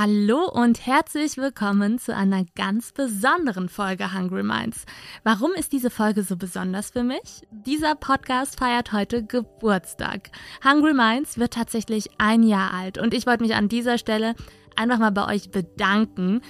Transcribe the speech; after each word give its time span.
Hallo 0.00 0.48
und 0.48 0.86
herzlich 0.86 1.38
willkommen 1.38 1.98
zu 1.98 2.14
einer 2.14 2.44
ganz 2.54 2.92
besonderen 2.92 3.68
Folge 3.68 4.14
Hungry 4.14 4.44
Minds. 4.44 4.84
Warum 5.24 5.50
ist 5.54 5.72
diese 5.72 5.90
Folge 5.90 6.22
so 6.22 6.36
besonders 6.36 6.90
für 6.90 7.02
mich? 7.02 7.42
Dieser 7.50 7.96
Podcast 7.96 8.60
feiert 8.60 8.92
heute 8.92 9.24
Geburtstag. 9.24 10.30
Hungry 10.64 10.94
Minds 10.94 11.36
wird 11.38 11.54
tatsächlich 11.54 12.10
ein 12.18 12.44
Jahr 12.44 12.72
alt 12.72 12.96
und 12.98 13.12
ich 13.12 13.26
wollte 13.26 13.42
mich 13.42 13.56
an 13.56 13.68
dieser 13.68 13.98
Stelle 13.98 14.36
einfach 14.76 15.00
mal 15.00 15.10
bei 15.10 15.34
euch 15.34 15.50
bedanken. 15.50 16.42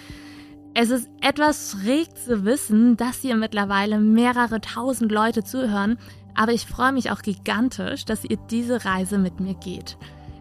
Es 0.74 0.90
ist 0.90 1.08
etwas 1.22 1.70
schräg 1.70 2.14
zu 2.18 2.44
wissen, 2.44 2.98
dass 2.98 3.22
hier 3.22 3.36
mittlerweile 3.36 3.98
mehrere 3.98 4.60
tausend 4.60 5.10
Leute 5.10 5.42
zuhören, 5.42 5.96
aber 6.34 6.52
ich 6.52 6.66
freue 6.66 6.92
mich 6.92 7.10
auch 7.10 7.22
gigantisch, 7.22 8.04
dass 8.04 8.26
ihr 8.26 8.36
diese 8.50 8.84
Reise 8.84 9.16
mit 9.16 9.40
mir 9.40 9.54
geht. 9.54 9.96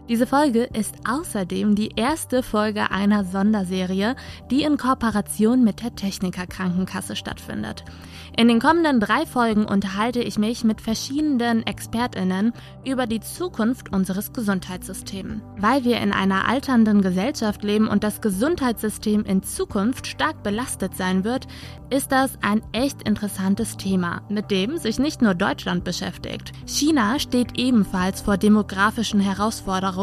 Diese 0.08 0.26
Folge 0.26 0.62
ist 0.62 0.94
außerdem 1.06 1.74
die 1.74 1.90
erste 1.94 2.42
Folge 2.42 2.90
einer 2.90 3.26
Sonderserie, 3.26 4.16
die 4.50 4.62
in 4.62 4.78
Kooperation 4.78 5.64
mit 5.64 5.82
der 5.82 5.94
Techniker 5.96 6.46
Krankenkasse 6.46 7.14
stattfindet. 7.14 7.84
In 8.34 8.48
den 8.48 8.58
kommenden 8.58 9.00
drei 9.00 9.26
Folgen 9.26 9.66
unterhalte 9.66 10.20
ich 10.22 10.38
mich 10.38 10.64
mit 10.64 10.80
verschiedenen 10.80 11.66
ExpertInnen 11.66 12.54
über 12.86 13.06
die 13.06 13.20
Zukunft 13.20 13.92
unseres 13.92 14.32
Gesundheitssystems. 14.32 15.42
Weil 15.58 15.84
wir 15.84 15.98
in 15.98 16.14
einer 16.14 16.48
alternden 16.48 17.02
Gesellschaft 17.02 17.62
leben 17.62 17.86
und 17.86 18.02
das 18.02 18.22
Gesundheitssystem 18.22 19.26
in 19.26 19.42
Zukunft 19.42 20.06
stark 20.06 20.42
belastet 20.42 20.96
sein 20.96 21.22
wird, 21.24 21.46
ist 21.90 22.12
das 22.12 22.38
ein 22.40 22.62
echt 22.72 23.02
interessantes 23.02 23.76
Thema, 23.76 24.22
mit 24.30 24.50
dem 24.50 24.78
sich 24.78 24.98
nicht 24.98 25.20
nur 25.20 25.34
Deutschland 25.34 25.84
beschäftigt. 25.84 26.52
China 26.64 27.18
steht 27.18 27.58
ebenfalls 27.58 28.22
vor 28.22 28.38
demografischen 28.38 29.20
Herausforderungen 29.20 29.97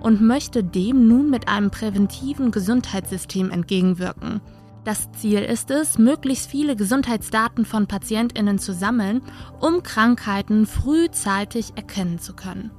und 0.00 0.20
möchte 0.20 0.62
dem 0.62 1.08
nun 1.08 1.30
mit 1.30 1.48
einem 1.48 1.70
präventiven 1.70 2.50
Gesundheitssystem 2.50 3.50
entgegenwirken. 3.50 4.40
Das 4.84 5.12
Ziel 5.12 5.40
ist 5.40 5.70
es, 5.70 5.98
möglichst 5.98 6.50
viele 6.50 6.74
Gesundheitsdaten 6.74 7.66
von 7.66 7.86
Patientinnen 7.86 8.58
zu 8.58 8.72
sammeln, 8.72 9.22
um 9.60 9.82
Krankheiten 9.82 10.66
frühzeitig 10.66 11.72
erkennen 11.76 12.18
zu 12.18 12.34
können. 12.34 12.70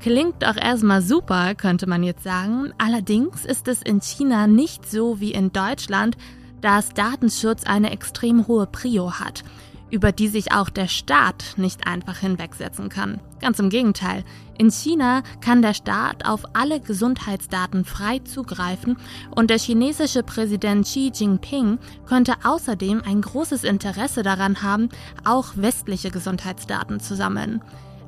Klingt 0.00 0.44
auch 0.44 0.56
erstmal 0.56 1.02
super, 1.02 1.54
könnte 1.54 1.86
man 1.86 2.02
jetzt 2.02 2.24
sagen. 2.24 2.72
Allerdings 2.78 3.44
ist 3.44 3.68
es 3.68 3.82
in 3.82 4.00
China 4.00 4.46
nicht 4.46 4.90
so 4.90 5.20
wie 5.20 5.32
in 5.32 5.52
Deutschland, 5.52 6.16
dass 6.60 6.90
Datenschutz 6.90 7.64
eine 7.64 7.90
extrem 7.90 8.46
hohe 8.46 8.66
Prio 8.66 9.12
hat 9.12 9.44
über 9.90 10.12
die 10.12 10.28
sich 10.28 10.52
auch 10.52 10.68
der 10.68 10.88
Staat 10.88 11.54
nicht 11.56 11.86
einfach 11.86 12.18
hinwegsetzen 12.18 12.88
kann. 12.88 13.20
Ganz 13.40 13.58
im 13.58 13.70
Gegenteil. 13.70 14.24
In 14.58 14.70
China 14.70 15.22
kann 15.40 15.60
der 15.60 15.74
Staat 15.74 16.24
auf 16.26 16.44
alle 16.54 16.80
Gesundheitsdaten 16.80 17.84
frei 17.84 18.20
zugreifen 18.20 18.96
und 19.34 19.50
der 19.50 19.58
chinesische 19.58 20.22
Präsident 20.22 20.86
Xi 20.86 21.12
Jinping 21.14 21.78
könnte 22.06 22.34
außerdem 22.42 23.02
ein 23.04 23.20
großes 23.20 23.64
Interesse 23.64 24.22
daran 24.22 24.62
haben, 24.62 24.88
auch 25.24 25.56
westliche 25.56 26.10
Gesundheitsdaten 26.10 27.00
zu 27.00 27.14
sammeln. 27.14 27.62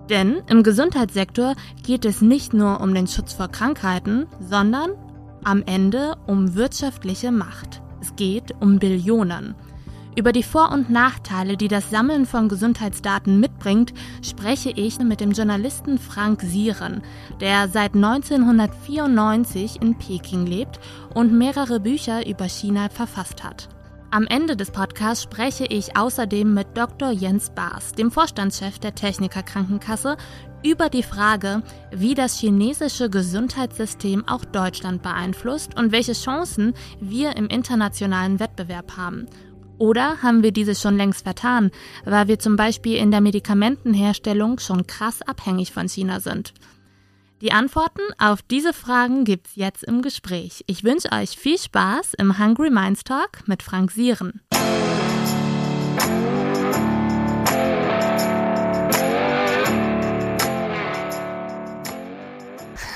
Denn 0.08 0.42
im 0.46 0.62
Gesundheitssektor 0.62 1.55
geht 1.84 2.06
es 2.06 2.22
nicht 2.22 2.55
nur 2.55 2.80
um 2.80 2.94
den 2.94 3.06
Schutz 3.06 3.34
vor 3.34 3.48
Krankheiten, 3.48 4.27
sondern 4.40 4.92
am 5.44 5.62
Ende 5.67 6.17
um 6.27 6.55
wirtschaftliche 6.55 7.30
Macht. 7.30 7.83
Es 8.00 8.17
geht 8.17 8.55
um 8.61 8.78
Billionen. 8.78 9.55
Über 10.18 10.33
die 10.33 10.42
Vor- 10.42 10.73
und 10.73 10.90
Nachteile, 10.90 11.56
die 11.56 11.68
das 11.68 11.90
Sammeln 11.90 12.27
von 12.27 12.48
Gesundheitsdaten 12.48 13.39
mitbringt, 13.39 13.95
spreche 14.20 14.70
ich 14.70 14.98
mit 14.98 15.20
dem 15.20 15.30
Journalisten 15.30 15.96
Frank 15.96 16.42
Sieren, 16.42 17.02
der 17.40 17.68
seit 17.68 17.95
1994 17.95 19.80
in 19.80 19.96
Peking 19.96 20.45
lebt 20.45 20.80
und 21.14 21.39
mehrere 21.39 21.79
Bücher 21.79 22.27
über 22.27 22.48
China 22.48 22.89
verfasst 22.89 23.45
hat. 23.45 23.68
Am 24.11 24.27
Ende 24.27 24.56
des 24.56 24.73
Podcasts 24.73 25.23
spreche 25.23 25.67
ich 25.67 25.96
außerdem 25.96 26.52
mit 26.52 26.67
Dr. 26.74 27.12
Jens 27.12 27.50
Baas, 27.50 27.92
dem 27.92 28.11
Vorstandschef 28.11 28.80
der 28.80 28.96
Techniker 28.96 29.45
Krankenkasse, 29.45 30.17
über 30.64 30.89
die 30.89 31.05
Frage, 31.05 31.62
wie 31.92 32.14
das 32.14 32.36
chinesische 32.36 33.08
Gesundheitssystem 33.08 34.27
auch 34.27 34.45
Deutschland 34.45 35.02
beeinflusst 35.02 35.79
und 35.79 35.92
welche 35.92 36.14
Chancen 36.14 36.74
wir 37.00 37.36
im 37.36 37.46
internationalen 37.46 38.40
Wettbewerb 38.40 38.96
haben. 38.96 39.29
Oder 39.78 40.22
haben 40.22 40.42
wir 40.42 40.52
diese 40.52 40.74
schon 40.74 40.96
längst 40.96 41.22
vertan, 41.22 41.70
weil 42.05 42.28
wir 42.28 42.39
zum 42.39 42.56
Beispiel 42.56 42.96
in 42.96 43.11
der 43.11 43.20
Medikamentenherstellung 43.20 44.58
schon 44.58 44.86
krass 44.86 45.22
abhängig 45.22 45.72
von 45.72 45.89
China 45.89 46.20
sind? 46.20 46.52
Die 47.40 47.52
Antworten 47.52 48.02
auf 48.18 48.42
diese 48.42 48.72
Fragen 48.72 49.24
gibt's 49.24 49.52
jetzt 49.55 49.84
im 49.84 50.02
Gespräch. 50.02 50.64
Ich 50.67 50.83
wünsche 50.83 51.12
euch 51.12 51.30
viel 51.30 51.56
Spaß 51.56 52.14
im 52.14 52.38
Hungry 52.38 52.70
Minds 52.70 53.05
Talk 53.05 53.46
mit 53.46 53.62
Frank 53.62 53.92
Sieren. 53.92 54.40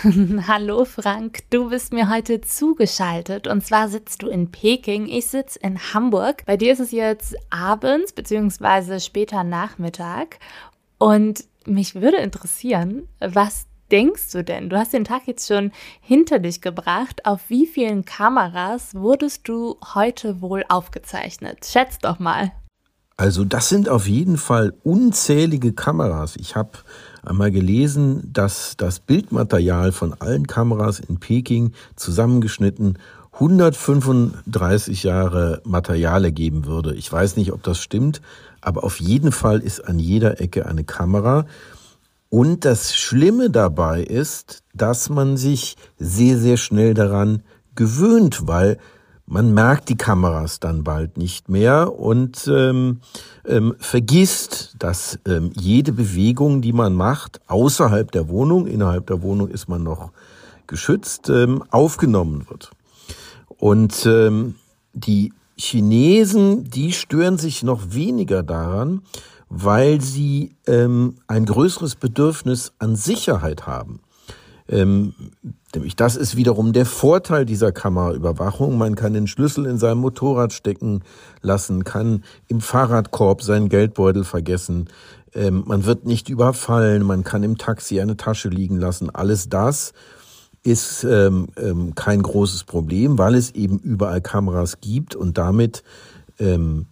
Hallo 0.49 0.85
Frank, 0.85 1.49
du 1.51 1.69
bist 1.69 1.93
mir 1.93 2.11
heute 2.11 2.41
zugeschaltet 2.41 3.47
und 3.47 3.65
zwar 3.65 3.89
sitzt 3.89 4.23
du 4.23 4.29
in 4.29 4.51
Peking, 4.51 5.07
ich 5.07 5.29
sitze 5.29 5.61
in 5.61 5.79
Hamburg. 5.95 6.45
Bei 6.45 6.57
dir 6.57 6.73
ist 6.73 6.81
es 6.81 6.91
jetzt 6.91 7.37
abends 7.51 8.13
bzw. 8.13 8.99
später 8.99 9.45
Nachmittag 9.45 10.41
und 10.99 11.45
mich 11.67 11.95
würde 11.95 12.17
interessieren, 12.17 13.07
was 13.21 13.67
denkst 13.93 14.33
du 14.33 14.43
denn? 14.43 14.71
Du 14.71 14.77
hast 14.77 14.93
den 14.93 15.05
Tag 15.05 15.23
jetzt 15.27 15.47
schon 15.47 15.71
hinter 16.01 16.41
dich 16.41 16.61
gebracht. 16.61 17.25
Auf 17.25 17.49
wie 17.49 17.67
vielen 17.67 18.05
Kameras 18.05 18.97
wurdest 18.97 19.47
du 19.47 19.77
heute 19.95 20.41
wohl 20.41 20.65
aufgezeichnet? 20.69 21.65
Schätz 21.65 21.99
doch 21.99 22.19
mal. 22.19 22.51
Also 23.23 23.45
das 23.45 23.69
sind 23.69 23.89
auf 23.89 24.09
jeden 24.09 24.37
Fall 24.37 24.75
unzählige 24.83 25.73
Kameras. 25.73 26.35
Ich 26.35 26.57
habe 26.57 26.71
einmal 27.23 27.53
gelesen, 27.53 28.29
dass 28.33 28.77
das 28.77 28.99
Bildmaterial 28.99 29.93
von 29.93 30.13
allen 30.19 30.49
Kameras 30.49 30.99
in 30.99 31.21
Peking 31.21 31.71
zusammengeschnitten 31.95 32.99
135 33.35 35.05
Jahre 35.05 35.63
Material 35.65 36.25
ergeben 36.25 36.67
würde. 36.67 36.97
Ich 36.97 37.13
weiß 37.13 37.37
nicht, 37.37 37.53
ob 37.53 37.63
das 37.63 37.79
stimmt, 37.79 38.21
aber 38.61 38.83
auf 38.83 38.99
jeden 38.99 39.31
Fall 39.31 39.61
ist 39.61 39.87
an 39.87 40.01
jeder 40.01 40.41
Ecke 40.41 40.67
eine 40.67 40.83
Kamera. 40.83 41.47
Und 42.29 42.65
das 42.65 42.97
Schlimme 42.97 43.51
dabei 43.51 44.03
ist, 44.03 44.65
dass 44.75 45.11
man 45.11 45.37
sich 45.37 45.77
sehr, 45.97 46.39
sehr 46.39 46.57
schnell 46.57 46.93
daran 46.93 47.45
gewöhnt, 47.77 48.49
weil 48.49 48.79
man 49.27 49.55
merkt 49.55 49.89
die 49.89 49.97
Kameras 49.97 50.61
dann 50.61 50.85
bald 50.85 51.17
nicht 51.17 51.49
mehr 51.49 51.99
und 51.99 52.49
ähm, 52.49 53.01
ähm, 53.47 53.75
vergisst, 53.79 54.75
dass 54.79 55.19
ähm, 55.27 55.51
jede 55.55 55.93
Bewegung, 55.93 56.61
die 56.61 56.73
man 56.73 56.95
macht, 56.95 57.41
außerhalb 57.47 58.11
der 58.11 58.29
Wohnung, 58.29 58.67
innerhalb 58.67 59.07
der 59.07 59.23
Wohnung 59.23 59.49
ist 59.49 59.69
man 59.69 59.83
noch 59.83 60.11
geschützt, 60.67 61.29
ähm, 61.29 61.63
aufgenommen 61.71 62.47
wird. 62.49 62.71
Und 63.59 64.07
ähm, 64.07 64.57
die 64.93 65.33
Chinesen, 65.57 66.65
die 66.65 66.93
stören 66.93 67.39
sich 67.39 67.63
noch 67.63 67.81
weniger 67.93 68.43
daran, 68.43 69.03
weil 69.49 70.01
sie 70.01 70.57
ähm, 70.67 71.17
ein 71.27 71.45
größeres 71.45 71.97
Bedürfnis 71.97 72.73
an 72.79 72.97
Sicherheit 72.97 73.67
haben. 73.67 74.01
Ähm, 74.69 75.15
nämlich 75.75 75.97
das 75.97 76.17
ist 76.17 76.37
wiederum 76.37 76.73
der 76.73 76.87
Vorteil 76.87 77.45
dieser 77.45 77.73
Kameraüberwachung. 77.73 78.79
Man 78.79 78.95
kann 78.95 79.15
den 79.15 79.27
Schlüssel 79.27 79.67
in 79.67 79.79
seinem 79.79 79.99
Motorrad 79.99 80.53
stecken 80.53 81.03
lassen, 81.41 81.85
kann 81.85 82.25
im 82.49 82.61
Fahrradkorb 82.61 83.43
seinen 83.43 83.69
Geldbeutel 83.69 84.25
vergessen. 84.25 84.89
Ähm, 85.35 85.65
man 85.67 85.85
wird 85.85 86.05
nicht 86.05 86.29
überfallen, 86.29 87.03
man 87.05 87.25
kann 87.25 87.43
im 87.43 87.59
Taxi 87.59 88.01
eine 88.01 88.17
Tasche 88.17 88.49
liegen 88.49 88.79
lassen. 88.79 89.11
Alles 89.11 89.49
das 89.49 89.93
ist 90.63 91.05
ähm, 91.05 91.49
ähm, 91.57 91.95
kein 91.95 92.23
großes 92.23 92.65
Problem, 92.65 93.19
weil 93.19 93.35
es 93.35 93.51
eben 93.53 93.79
überall 93.79 94.21
Kameras 94.21 94.81
gibt 94.81 95.17
und 95.17 95.39
damit 95.39 95.83
ähm, 96.39 96.87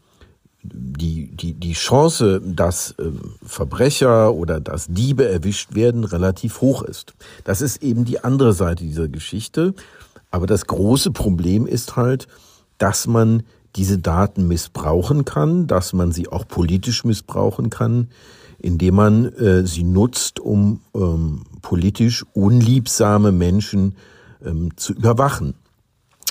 die, 0.62 1.34
die, 1.34 1.54
die 1.54 1.72
Chance, 1.72 2.40
dass 2.44 2.92
äh, 2.92 3.10
Verbrecher 3.42 4.34
oder 4.34 4.60
dass 4.60 4.88
Diebe 4.88 5.28
erwischt 5.28 5.74
werden, 5.74 6.04
relativ 6.04 6.60
hoch 6.60 6.82
ist. 6.82 7.14
Das 7.44 7.60
ist 7.60 7.82
eben 7.82 8.04
die 8.04 8.22
andere 8.22 8.52
Seite 8.52 8.84
dieser 8.84 9.08
Geschichte. 9.08 9.74
Aber 10.30 10.46
das 10.46 10.66
große 10.66 11.10
Problem 11.10 11.66
ist 11.66 11.96
halt, 11.96 12.28
dass 12.78 13.06
man 13.06 13.42
diese 13.76 13.98
Daten 13.98 14.48
missbrauchen 14.48 15.24
kann, 15.24 15.66
dass 15.66 15.92
man 15.92 16.12
sie 16.12 16.28
auch 16.28 16.46
politisch 16.46 17.04
missbrauchen 17.04 17.70
kann, 17.70 18.08
indem 18.58 18.96
man 18.96 19.32
äh, 19.34 19.66
sie 19.66 19.84
nutzt, 19.84 20.40
um 20.40 20.80
ähm, 20.94 21.44
politisch 21.62 22.24
unliebsame 22.34 23.32
Menschen 23.32 23.96
ähm, 24.44 24.76
zu 24.76 24.92
überwachen. 24.92 25.54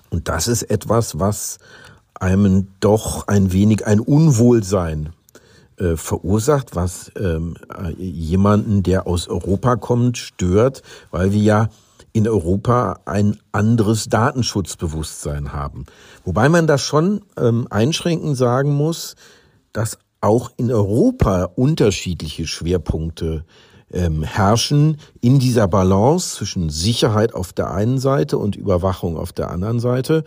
Und 0.10 0.28
das 0.28 0.48
ist 0.48 0.64
etwas, 0.64 1.20
was 1.20 1.60
einem 2.20 2.68
doch 2.80 3.28
ein 3.28 3.52
wenig 3.52 3.86
ein 3.88 4.00
Unwohlsein 4.00 5.10
äh, 5.78 5.96
verursacht, 5.96 6.76
was 6.76 7.12
ähm, 7.18 7.56
jemanden, 7.98 8.84
der 8.84 9.08
aus 9.08 9.28
Europa 9.28 9.78
kommt, 9.78 10.18
stört, 10.18 10.84
weil 11.12 11.32
wir 11.32 11.42
ja 11.42 11.70
in 12.12 12.28
Europa 12.28 13.00
ein 13.06 13.38
anderes 13.52 14.10
Datenschutzbewusstsein 14.10 15.54
haben. 15.54 15.86
Wobei 16.26 16.50
man 16.50 16.68
da 16.68 16.78
schon 16.78 17.22
ähm, 17.38 17.68
einschränkend 17.70 18.36
sagen 18.36 18.74
muss, 18.74 19.16
dass 19.74 20.00
auch 20.22 20.52
in 20.58 20.72
Europa 20.72 21.46
unterschiedliche 21.56 22.46
Schwerpunkte 22.46 23.46
ähm, 23.92 24.24
herrschen 24.24 24.98
in 25.22 25.40
dieser 25.40 25.68
Balance 25.68 26.36
zwischen 26.36 26.70
Sicherheit 26.70 27.34
auf 27.34 27.54
der 27.54 27.72
einen 27.72 28.00
Seite 28.00 28.38
und 28.38 28.56
Überwachung 28.56 29.18
auf 29.18 29.32
der 29.32 29.50
anderen 29.50 29.80
Seite. 29.80 30.24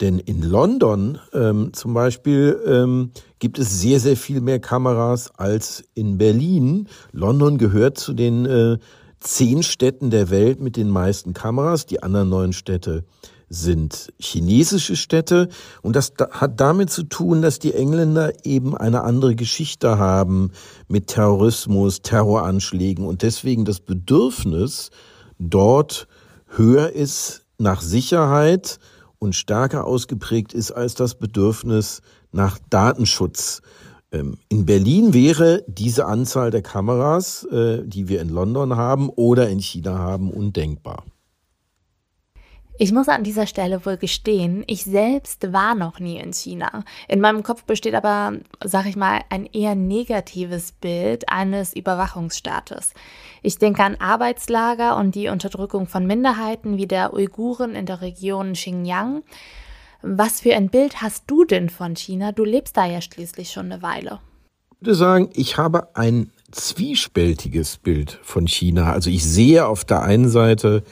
Denn 0.00 0.18
in 0.18 0.42
London 0.42 1.18
ähm, 1.32 1.72
zum 1.72 1.94
Beispiel 1.94 2.60
ähm, 2.66 3.12
gibt 3.38 3.58
es 3.58 3.80
sehr, 3.80 4.00
sehr 4.00 4.16
viel 4.16 4.40
mehr 4.40 4.60
Kameras 4.60 5.30
als 5.36 5.84
in 5.94 6.18
Berlin. 6.18 6.88
London 7.12 7.58
gehört 7.58 7.98
zu 7.98 8.12
den 8.12 8.44
äh, 8.46 8.78
zehn 9.20 9.62
Städten 9.62 10.10
der 10.10 10.30
Welt 10.30 10.60
mit 10.60 10.76
den 10.76 10.90
meisten 10.90 11.32
Kameras. 11.32 11.86
Die 11.86 12.02
anderen 12.02 12.28
neun 12.28 12.52
Städte 12.52 13.04
sind 13.48 14.12
chinesische 14.18 14.96
Städte. 14.96 15.48
Und 15.82 15.96
das 15.96 16.12
hat 16.30 16.60
damit 16.60 16.90
zu 16.90 17.04
tun, 17.04 17.42
dass 17.42 17.58
die 17.58 17.74
Engländer 17.74 18.32
eben 18.44 18.76
eine 18.76 19.02
andere 19.02 19.36
Geschichte 19.36 19.98
haben 19.98 20.50
mit 20.88 21.08
Terrorismus, 21.08 22.02
Terroranschlägen 22.02 23.06
und 23.06 23.22
deswegen 23.22 23.64
das 23.64 23.80
Bedürfnis 23.80 24.90
dort 25.38 26.08
höher 26.48 26.90
ist 26.90 27.42
nach 27.58 27.80
Sicherheit 27.80 28.78
und 29.26 29.34
stärker 29.34 29.84
ausgeprägt 29.84 30.54
ist 30.54 30.70
als 30.70 30.94
das 30.94 31.16
Bedürfnis 31.16 32.00
nach 32.32 32.58
Datenschutz. 32.70 33.60
Ähm, 34.12 34.38
in 34.48 34.64
Berlin 34.64 35.12
wäre 35.12 35.64
diese 35.66 36.06
Anzahl 36.06 36.50
der 36.50 36.62
Kameras, 36.62 37.44
äh, 37.44 37.82
die 37.84 38.08
wir 38.08 38.20
in 38.22 38.28
London 38.28 38.76
haben 38.76 39.10
oder 39.10 39.48
in 39.48 39.58
China 39.58 39.98
haben, 39.98 40.30
undenkbar. 40.30 41.04
Ich 42.78 42.92
muss 42.92 43.08
an 43.08 43.24
dieser 43.24 43.46
Stelle 43.46 43.86
wohl 43.86 43.96
gestehen, 43.96 44.62
ich 44.66 44.84
selbst 44.84 45.50
war 45.52 45.74
noch 45.74 45.98
nie 45.98 46.18
in 46.18 46.34
China. 46.34 46.84
In 47.08 47.20
meinem 47.20 47.42
Kopf 47.42 47.64
besteht 47.64 47.94
aber, 47.94 48.34
sag 48.62 48.84
ich 48.86 48.96
mal, 48.96 49.20
ein 49.30 49.46
eher 49.46 49.74
negatives 49.74 50.72
Bild 50.72 51.30
eines 51.30 51.74
Überwachungsstaates. 51.74 52.92
Ich 53.42 53.58
denke 53.58 53.82
an 53.82 53.96
Arbeitslager 53.96 54.96
und 54.98 55.14
die 55.14 55.28
Unterdrückung 55.28 55.86
von 55.86 56.06
Minderheiten 56.06 56.76
wie 56.76 56.86
der 56.86 57.14
Uiguren 57.14 57.74
in 57.74 57.86
der 57.86 58.02
Region 58.02 58.52
Xinjiang. 58.52 59.22
Was 60.02 60.42
für 60.42 60.54
ein 60.54 60.68
Bild 60.68 61.00
hast 61.00 61.24
du 61.28 61.44
denn 61.44 61.70
von 61.70 61.96
China? 61.96 62.32
Du 62.32 62.44
lebst 62.44 62.76
da 62.76 62.84
ja 62.84 63.00
schließlich 63.00 63.50
schon 63.50 63.72
eine 63.72 63.80
Weile. 63.80 64.20
Ich 64.72 64.82
würde 64.82 64.94
sagen, 64.94 65.30
ich 65.32 65.56
habe 65.56 65.96
ein 65.96 66.30
zwiespältiges 66.50 67.78
Bild 67.78 68.20
von 68.22 68.46
China. 68.46 68.92
Also 68.92 69.08
ich 69.08 69.24
sehe 69.24 69.66
auf 69.66 69.86
der 69.86 70.02
einen 70.02 70.28
Seite 70.28 70.82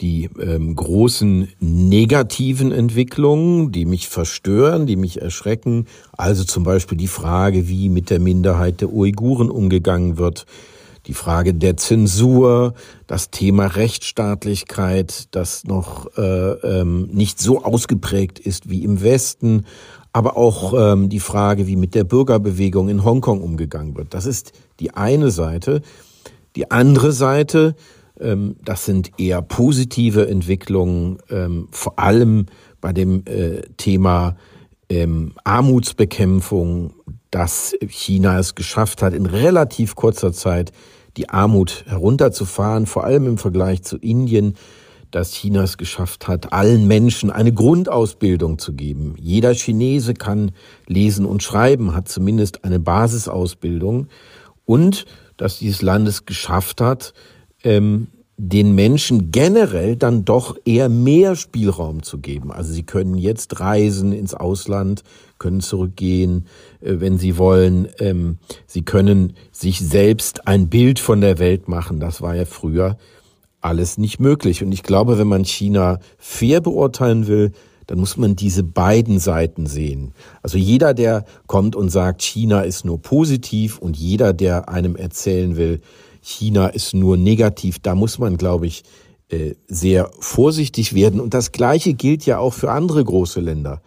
die 0.00 0.28
ähm, 0.40 0.74
großen 0.74 1.48
negativen 1.60 2.72
Entwicklungen, 2.72 3.70
die 3.70 3.84
mich 3.84 4.08
verstören, 4.08 4.86
die 4.86 4.96
mich 4.96 5.22
erschrecken. 5.22 5.86
Also 6.16 6.44
zum 6.44 6.64
Beispiel 6.64 6.98
die 6.98 7.08
Frage, 7.08 7.68
wie 7.68 7.88
mit 7.88 8.10
der 8.10 8.20
Minderheit 8.20 8.80
der 8.80 8.92
Uiguren 8.92 9.50
umgegangen 9.50 10.18
wird, 10.18 10.46
die 11.06 11.14
Frage 11.14 11.54
der 11.54 11.76
Zensur, 11.76 12.74
das 13.06 13.30
Thema 13.30 13.66
Rechtsstaatlichkeit, 13.66 15.28
das 15.32 15.64
noch 15.64 16.06
äh, 16.16 16.22
ähm, 16.22 17.08
nicht 17.12 17.40
so 17.40 17.62
ausgeprägt 17.62 18.38
ist 18.38 18.70
wie 18.70 18.84
im 18.84 19.02
Westen, 19.02 19.66
aber 20.12 20.36
auch 20.36 20.72
ähm, 20.76 21.08
die 21.08 21.20
Frage, 21.20 21.66
wie 21.66 21.76
mit 21.76 21.94
der 21.94 22.04
Bürgerbewegung 22.04 22.88
in 22.88 23.04
Hongkong 23.04 23.42
umgegangen 23.42 23.96
wird. 23.96 24.14
Das 24.14 24.26
ist 24.26 24.52
die 24.80 24.94
eine 24.94 25.30
Seite. 25.30 25.82
Die 26.56 26.70
andere 26.70 27.12
Seite, 27.12 27.74
das 28.64 28.84
sind 28.84 29.12
eher 29.18 29.42
positive 29.42 30.28
Entwicklungen, 30.28 31.18
ähm, 31.30 31.68
vor 31.70 31.98
allem 31.98 32.46
bei 32.80 32.92
dem 32.92 33.24
äh, 33.26 33.62
Thema 33.76 34.36
ähm, 34.88 35.32
Armutsbekämpfung, 35.44 36.94
dass 37.30 37.74
China 37.88 38.38
es 38.38 38.54
geschafft 38.54 39.02
hat, 39.02 39.12
in 39.12 39.26
relativ 39.26 39.94
kurzer 39.94 40.32
Zeit 40.32 40.72
die 41.16 41.30
Armut 41.30 41.84
herunterzufahren, 41.86 42.86
vor 42.86 43.04
allem 43.04 43.26
im 43.26 43.38
Vergleich 43.38 43.82
zu 43.82 43.96
Indien, 43.96 44.54
dass 45.10 45.32
China 45.32 45.62
es 45.62 45.78
geschafft 45.78 46.26
hat, 46.26 46.52
allen 46.52 46.88
Menschen 46.88 47.30
eine 47.30 47.52
Grundausbildung 47.52 48.58
zu 48.58 48.72
geben. 48.72 49.14
Jeder 49.18 49.54
Chinese 49.54 50.14
kann 50.14 50.50
lesen 50.88 51.24
und 51.24 51.42
schreiben, 51.42 51.94
hat 51.94 52.08
zumindest 52.08 52.64
eine 52.64 52.80
Basisausbildung 52.80 54.08
und 54.64 55.04
dass 55.36 55.58
dieses 55.58 55.82
Land 55.82 56.08
es 56.08 56.26
geschafft 56.26 56.80
hat, 56.80 57.14
ähm, 57.62 58.08
den 58.36 58.74
Menschen 58.74 59.30
generell 59.30 59.96
dann 59.96 60.24
doch 60.24 60.56
eher 60.64 60.88
mehr 60.88 61.36
Spielraum 61.36 62.02
zu 62.02 62.18
geben. 62.18 62.50
Also 62.50 62.72
sie 62.72 62.82
können 62.82 63.16
jetzt 63.16 63.60
reisen 63.60 64.12
ins 64.12 64.34
Ausland, 64.34 65.04
können 65.38 65.60
zurückgehen, 65.60 66.46
äh, 66.80 66.94
wenn 66.98 67.18
sie 67.18 67.38
wollen. 67.38 67.88
Ähm, 67.98 68.38
sie 68.66 68.82
können 68.82 69.34
sich 69.52 69.80
selbst 69.80 70.48
ein 70.48 70.68
Bild 70.68 70.98
von 70.98 71.20
der 71.20 71.38
Welt 71.38 71.68
machen. 71.68 72.00
Das 72.00 72.22
war 72.22 72.34
ja 72.34 72.44
früher 72.44 72.96
alles 73.60 73.98
nicht 73.98 74.20
möglich. 74.20 74.62
Und 74.62 74.72
ich 74.72 74.82
glaube, 74.82 75.18
wenn 75.18 75.28
man 75.28 75.44
China 75.44 75.98
fair 76.18 76.60
beurteilen 76.60 77.26
will, 77.26 77.52
dann 77.86 77.98
muss 77.98 78.16
man 78.16 78.34
diese 78.34 78.62
beiden 78.62 79.18
Seiten 79.18 79.66
sehen. 79.66 80.12
Also 80.42 80.58
jeder, 80.58 80.94
der 80.94 81.24
kommt 81.46 81.76
und 81.76 81.90
sagt, 81.90 82.22
China 82.22 82.62
ist 82.62 82.84
nur 82.84 83.00
positiv 83.00 83.78
und 83.78 83.96
jeder, 83.96 84.32
der 84.32 84.68
einem 84.68 84.96
erzählen 84.96 85.56
will, 85.56 85.80
China 86.24 86.68
ist 86.68 86.94
nur 86.94 87.16
negativ. 87.16 87.78
Da 87.78 87.94
muss 87.94 88.18
man, 88.18 88.36
glaube 88.36 88.66
ich, 88.66 88.82
äh, 89.28 89.54
sehr 89.68 90.10
vorsichtig 90.18 90.94
werden. 90.94 91.20
Und 91.20 91.34
das 91.34 91.52
Gleiche 91.52 91.94
gilt 91.94 92.24
ja 92.26 92.38
auch 92.38 92.54
für 92.54 92.70
andere 92.70 93.04
große 93.04 93.40
Länder, 93.40 93.82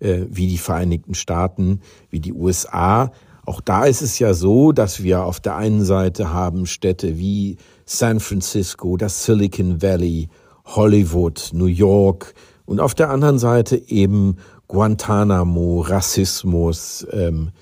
äh, 0.00 0.22
wie 0.28 0.48
die 0.48 0.58
Vereinigten 0.58 1.14
Staaten, 1.14 1.80
wie 2.10 2.20
die 2.20 2.32
USA. 2.32 3.12
Auch 3.44 3.60
da 3.60 3.84
ist 3.84 4.02
es 4.02 4.18
ja 4.18 4.34
so, 4.34 4.72
dass 4.72 5.02
wir 5.02 5.22
auf 5.22 5.38
der 5.38 5.56
einen 5.56 5.84
Seite 5.84 6.32
haben 6.32 6.66
Städte 6.66 7.18
wie 7.18 7.56
San 7.84 8.18
Francisco, 8.18 8.96
das 8.96 9.24
Silicon 9.24 9.80
Valley, 9.80 10.28
Hollywood, 10.64 11.50
New 11.52 11.66
York 11.66 12.34
und 12.64 12.80
auf 12.80 12.94
der 12.94 13.10
anderen 13.10 13.38
Seite 13.38 13.76
eben 13.88 14.38
Guantanamo, 14.66 15.82
Rassismus, 15.82 17.06
ähm, 17.12 17.52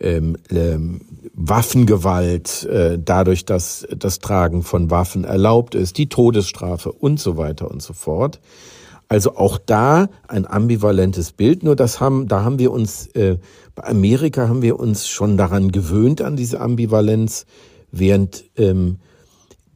ähm, 0.00 0.36
ähm, 0.50 1.00
Waffengewalt, 1.34 2.64
äh, 2.64 2.98
dadurch, 3.02 3.44
dass 3.44 3.86
das 3.96 4.18
Tragen 4.18 4.62
von 4.62 4.90
Waffen 4.90 5.24
erlaubt 5.24 5.74
ist, 5.74 5.98
die 5.98 6.08
Todesstrafe 6.08 6.92
und 6.92 7.20
so 7.20 7.36
weiter 7.36 7.70
und 7.70 7.82
so 7.82 7.92
fort. 7.92 8.40
Also 9.08 9.36
auch 9.36 9.58
da 9.58 10.08
ein 10.28 10.46
ambivalentes 10.46 11.32
Bild. 11.32 11.62
Nur 11.62 11.76
das 11.76 12.00
haben, 12.00 12.26
da 12.28 12.42
haben 12.42 12.58
wir 12.58 12.72
uns, 12.72 13.06
äh, 13.08 13.38
bei 13.74 13.84
Amerika 13.84 14.48
haben 14.48 14.62
wir 14.62 14.78
uns 14.78 15.08
schon 15.08 15.36
daran 15.36 15.72
gewöhnt 15.72 16.22
an 16.22 16.36
diese 16.36 16.60
Ambivalenz, 16.60 17.46
während 17.92 18.44
ähm, 18.56 18.98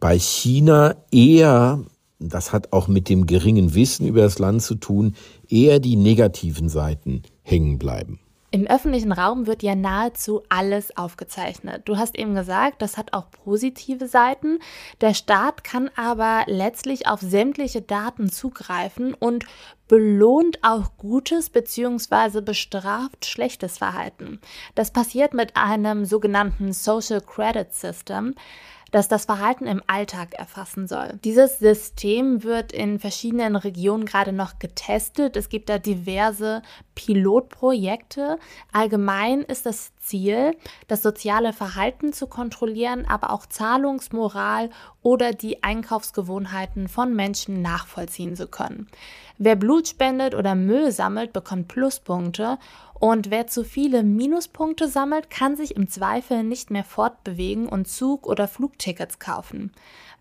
bei 0.00 0.18
China 0.18 0.96
eher, 1.10 1.80
das 2.18 2.52
hat 2.52 2.72
auch 2.72 2.88
mit 2.88 3.08
dem 3.08 3.26
geringen 3.26 3.75
Wissen 3.75 4.06
über 4.06 4.22
das 4.22 4.38
Land 4.38 4.62
zu 4.62 4.76
tun, 4.76 5.14
eher 5.48 5.78
die 5.78 5.96
negativen 5.96 6.68
Seiten 6.68 7.22
hängen 7.42 7.78
bleiben. 7.78 8.18
Im 8.50 8.67
öffentlichen 8.67 9.12
Raum 9.12 9.47
wird 9.47 9.62
ja 9.62 9.75
nahezu 9.75 10.43
alles 10.49 10.97
aufgezeichnet. 10.97 11.83
Du 11.85 11.99
hast 11.99 12.17
eben 12.17 12.35
gesagt, 12.35 12.81
das 12.81 12.97
hat 12.97 13.12
auch 13.12 13.31
positive 13.31 14.09
Seiten. 14.09 14.59
Der 15.02 15.12
Staat 15.12 15.64
kann 15.64 15.90
aber 15.97 16.45
letztlich 16.47 17.07
auf 17.07 17.21
sämtliche 17.21 17.83
Daten 17.83 18.31
zugreifen 18.31 19.12
und 19.12 19.45
belohnt 19.87 20.61
auch 20.62 20.93
gutes 20.97 21.50
bzw. 21.50 22.40
bestraft 22.40 23.26
schlechtes 23.26 23.76
Verhalten. 23.76 24.40
Das 24.75 24.93
passiert 24.93 25.35
mit 25.35 25.55
einem 25.57 26.07
sogenannten 26.07 26.73
Social 26.73 27.21
Credit 27.21 27.73
System 27.75 28.35
das 28.90 29.09
das 29.09 29.25
Verhalten 29.25 29.66
im 29.66 29.83
Alltag 29.87 30.35
erfassen 30.35 30.87
soll. 30.87 31.18
Dieses 31.25 31.59
System 31.59 32.42
wird 32.42 32.73
in 32.73 32.99
verschiedenen 32.99 33.57
Regionen 33.57 34.07
gerade 34.07 34.33
noch 34.33 34.59
getestet. 34.59 35.37
Es 35.37 35.49
gibt 35.49 35.68
da 35.68 35.78
diverse 35.78 36.62
Pilotprojekte. 36.95 38.38
Allgemein 38.73 39.42
ist 39.42 39.66
das 39.66 39.92
Ziel, 39.99 40.57
das 40.87 41.02
soziale 41.02 41.52
Verhalten 41.52 42.12
zu 42.12 42.26
kontrollieren, 42.26 43.07
aber 43.07 43.30
auch 43.30 43.47
Zahlungsmoral 43.47 44.71
oder 45.02 45.33
die 45.33 45.62
Einkaufsgewohnheiten 45.62 46.88
von 46.88 47.14
Menschen 47.14 47.62
nachvollziehen 47.62 48.37
zu 48.37 48.49
können. 48.49 48.88
Wer 49.40 49.54
Blut 49.54 49.87
spendet 49.87 50.35
oder 50.35 50.57
Müll 50.57 50.90
sammelt, 50.90 51.33
bekommt 51.33 51.68
Pluspunkte 51.68 52.59
und 53.00 53.31
wer 53.31 53.47
zu 53.47 53.64
viele 53.64 54.02
Minuspunkte 54.02 54.88
sammelt, 54.88 55.31
kann 55.31 55.57
sich 55.57 55.76
im 55.76 55.88
Zweifel 55.88 56.43
nicht 56.43 56.71
mehr 56.71 56.85
fortbewegen 56.85 57.69
und 57.69 57.87
Zug- 57.87 58.26
oder 58.26 58.49
Flugtickets 58.49 59.19
kaufen. 59.19 59.73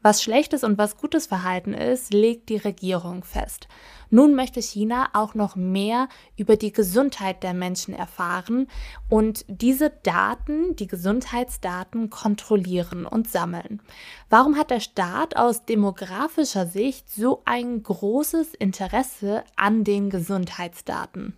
Was 0.03 0.21
schlechtes 0.21 0.63
und 0.63 0.77
was 0.77 0.97
gutes 0.97 1.25
Verhalten 1.25 1.73
ist, 1.73 2.13
legt 2.13 2.49
die 2.49 2.57
Regierung 2.57 3.23
fest. 3.23 3.67
Nun 4.09 4.35
möchte 4.35 4.61
China 4.61 5.09
auch 5.13 5.33
noch 5.33 5.55
mehr 5.55 6.07
über 6.37 6.55
die 6.55 6.71
Gesundheit 6.71 7.43
der 7.43 7.53
Menschen 7.53 7.93
erfahren 7.93 8.67
und 9.09 9.43
diese 9.47 9.89
Daten, 9.89 10.75
die 10.75 10.87
Gesundheitsdaten, 10.87 12.09
kontrollieren 12.09 13.05
und 13.05 13.27
sammeln. 13.27 13.81
Warum 14.29 14.55
hat 14.55 14.69
der 14.69 14.79
Staat 14.79 15.35
aus 15.35 15.65
demografischer 15.65 16.67
Sicht 16.67 17.09
so 17.09 17.41
ein 17.45 17.83
großes 17.83 18.53
Interesse 18.53 19.43
an 19.55 19.83
den 19.83 20.09
Gesundheitsdaten? 20.09 21.33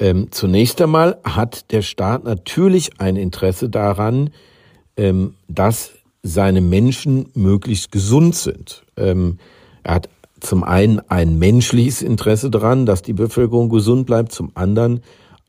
Ähm, 0.00 0.28
zunächst 0.30 0.80
einmal 0.80 1.18
hat 1.24 1.72
der 1.72 1.82
Staat 1.82 2.24
natürlich 2.24 3.00
ein 3.00 3.16
Interesse 3.16 3.68
daran, 3.68 4.30
ähm, 4.96 5.34
dass 5.48 5.92
seine 6.22 6.60
Menschen 6.60 7.30
möglichst 7.34 7.90
gesund 7.90 8.34
sind. 8.34 8.84
Ähm, 8.96 9.38
er 9.82 9.94
hat 9.94 10.08
zum 10.40 10.62
einen 10.62 11.00
ein 11.08 11.38
menschliches 11.38 12.02
Interesse 12.02 12.50
daran, 12.50 12.86
dass 12.86 13.02
die 13.02 13.12
Bevölkerung 13.12 13.68
gesund 13.68 14.06
bleibt, 14.06 14.32
zum 14.32 14.52
anderen 14.54 15.00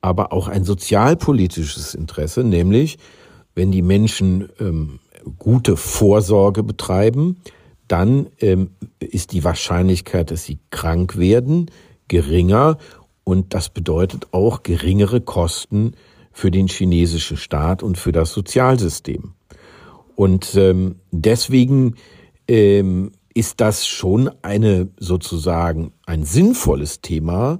aber 0.01 0.31
auch 0.31 0.47
ein 0.47 0.63
sozialpolitisches 0.63 1.93
Interesse, 1.93 2.43
nämlich 2.43 2.97
wenn 3.53 3.71
die 3.71 3.81
Menschen 3.81 4.49
ähm, 4.59 4.99
gute 5.37 5.75
Vorsorge 5.75 6.63
betreiben, 6.63 7.37
dann 7.87 8.27
ähm, 8.39 8.71
ist 8.99 9.33
die 9.33 9.43
Wahrscheinlichkeit, 9.43 10.31
dass 10.31 10.45
sie 10.45 10.59
krank 10.69 11.17
werden, 11.17 11.69
geringer 12.07 12.77
und 13.29 13.53
das 13.53 13.69
bedeutet 13.69 14.29
auch 14.31 14.63
geringere 14.63 15.21
Kosten 15.21 15.93
für 16.31 16.49
den 16.49 16.67
chinesischen 16.67 17.37
Staat 17.37 17.83
und 17.83 17.95
für 17.95 18.11
das 18.11 18.33
Sozialsystem. 18.33 19.33
Und 20.15 20.55
ähm, 20.55 20.95
deswegen 21.11 21.93
ähm, 22.47 23.11
ist 23.35 23.61
das 23.61 23.85
schon 23.85 24.31
eine 24.41 24.89
sozusagen 24.97 25.93
ein 26.07 26.23
sinnvolles 26.23 27.01
Thema, 27.01 27.59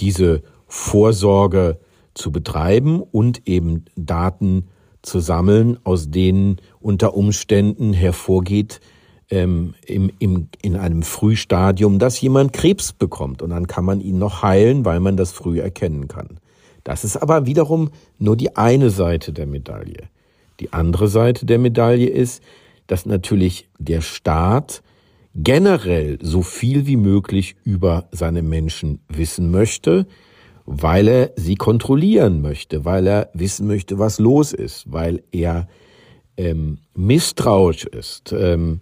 diese 0.00 0.42
Vorsorge 0.66 1.78
zu 2.14 2.32
betreiben 2.32 3.00
und 3.00 3.46
eben 3.46 3.84
Daten 3.94 4.66
zu 5.02 5.20
sammeln, 5.20 5.78
aus 5.84 6.10
denen 6.10 6.56
unter 6.80 7.14
Umständen 7.14 7.92
hervorgeht, 7.92 8.80
ähm, 9.30 9.74
im, 9.84 10.10
im, 10.18 10.48
in 10.62 10.76
einem 10.76 11.02
Frühstadium, 11.02 11.98
dass 11.98 12.20
jemand 12.20 12.52
Krebs 12.52 12.92
bekommt 12.92 13.42
und 13.42 13.50
dann 13.50 13.66
kann 13.66 13.84
man 13.84 14.00
ihn 14.00 14.18
noch 14.18 14.42
heilen, 14.42 14.84
weil 14.84 15.00
man 15.00 15.16
das 15.16 15.32
früh 15.32 15.60
erkennen 15.60 16.08
kann. 16.08 16.38
Das 16.84 17.04
ist 17.04 17.16
aber 17.16 17.46
wiederum 17.46 17.90
nur 18.18 18.36
die 18.36 18.56
eine 18.56 18.90
Seite 18.90 19.32
der 19.32 19.46
Medaille. 19.46 20.08
Die 20.60 20.72
andere 20.72 21.08
Seite 21.08 21.44
der 21.44 21.58
Medaille 21.58 22.08
ist, 22.08 22.42
dass 22.86 23.06
natürlich 23.06 23.68
der 23.78 24.00
Staat 24.00 24.82
generell 25.34 26.18
so 26.22 26.42
viel 26.42 26.86
wie 26.86 26.96
möglich 26.96 27.56
über 27.64 28.08
seine 28.12 28.42
Menschen 28.42 29.00
wissen 29.08 29.50
möchte, 29.50 30.06
weil 30.64 31.08
er 31.08 31.32
sie 31.36 31.56
kontrollieren 31.56 32.40
möchte, 32.40 32.84
weil 32.84 33.06
er 33.06 33.30
wissen 33.34 33.66
möchte, 33.66 33.98
was 33.98 34.18
los 34.18 34.52
ist, 34.52 34.90
weil 34.90 35.22
er 35.32 35.68
ähm, 36.36 36.78
misstrauisch 36.94 37.84
ist. 37.84 38.32
Ähm, 38.32 38.80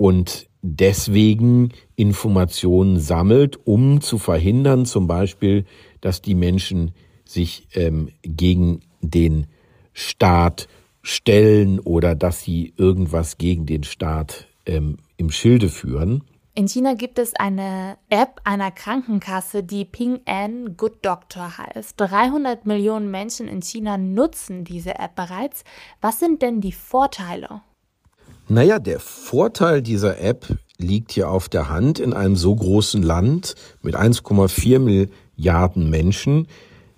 und 0.00 0.48
deswegen 0.62 1.72
Informationen 1.94 2.98
sammelt, 2.98 3.58
um 3.66 4.00
zu 4.00 4.16
verhindern, 4.16 4.86
zum 4.86 5.06
Beispiel, 5.06 5.66
dass 6.00 6.22
die 6.22 6.34
Menschen 6.34 6.92
sich 7.26 7.68
ähm, 7.74 8.08
gegen 8.22 8.80
den 9.02 9.46
Staat 9.92 10.68
stellen 11.02 11.80
oder 11.80 12.14
dass 12.14 12.40
sie 12.40 12.72
irgendwas 12.78 13.36
gegen 13.36 13.66
den 13.66 13.82
Staat 13.84 14.46
ähm, 14.64 14.96
im 15.18 15.30
Schilde 15.30 15.68
führen. 15.68 16.24
In 16.54 16.66
China 16.66 16.94
gibt 16.94 17.18
es 17.18 17.36
eine 17.36 17.98
App 18.08 18.40
einer 18.44 18.70
Krankenkasse, 18.70 19.62
die 19.62 19.84
Ping 19.84 20.20
An 20.24 20.78
Good 20.78 21.04
Doctor 21.04 21.58
heißt. 21.58 22.00
300 22.00 22.64
Millionen 22.64 23.10
Menschen 23.10 23.48
in 23.48 23.60
China 23.60 23.98
nutzen 23.98 24.64
diese 24.64 24.98
App 24.98 25.14
bereits. 25.14 25.62
Was 26.00 26.20
sind 26.20 26.40
denn 26.40 26.62
die 26.62 26.72
Vorteile? 26.72 27.60
Naja, 28.50 28.80
der 28.80 28.98
Vorteil 28.98 29.80
dieser 29.80 30.20
App 30.20 30.44
liegt 30.76 31.12
hier 31.12 31.30
auf 31.30 31.48
der 31.48 31.68
Hand. 31.68 32.00
In 32.00 32.12
einem 32.12 32.34
so 32.34 32.52
großen 32.52 33.00
Land 33.00 33.54
mit 33.80 33.94
1,4 33.94 34.80
Milliarden 34.80 35.88
Menschen 35.88 36.48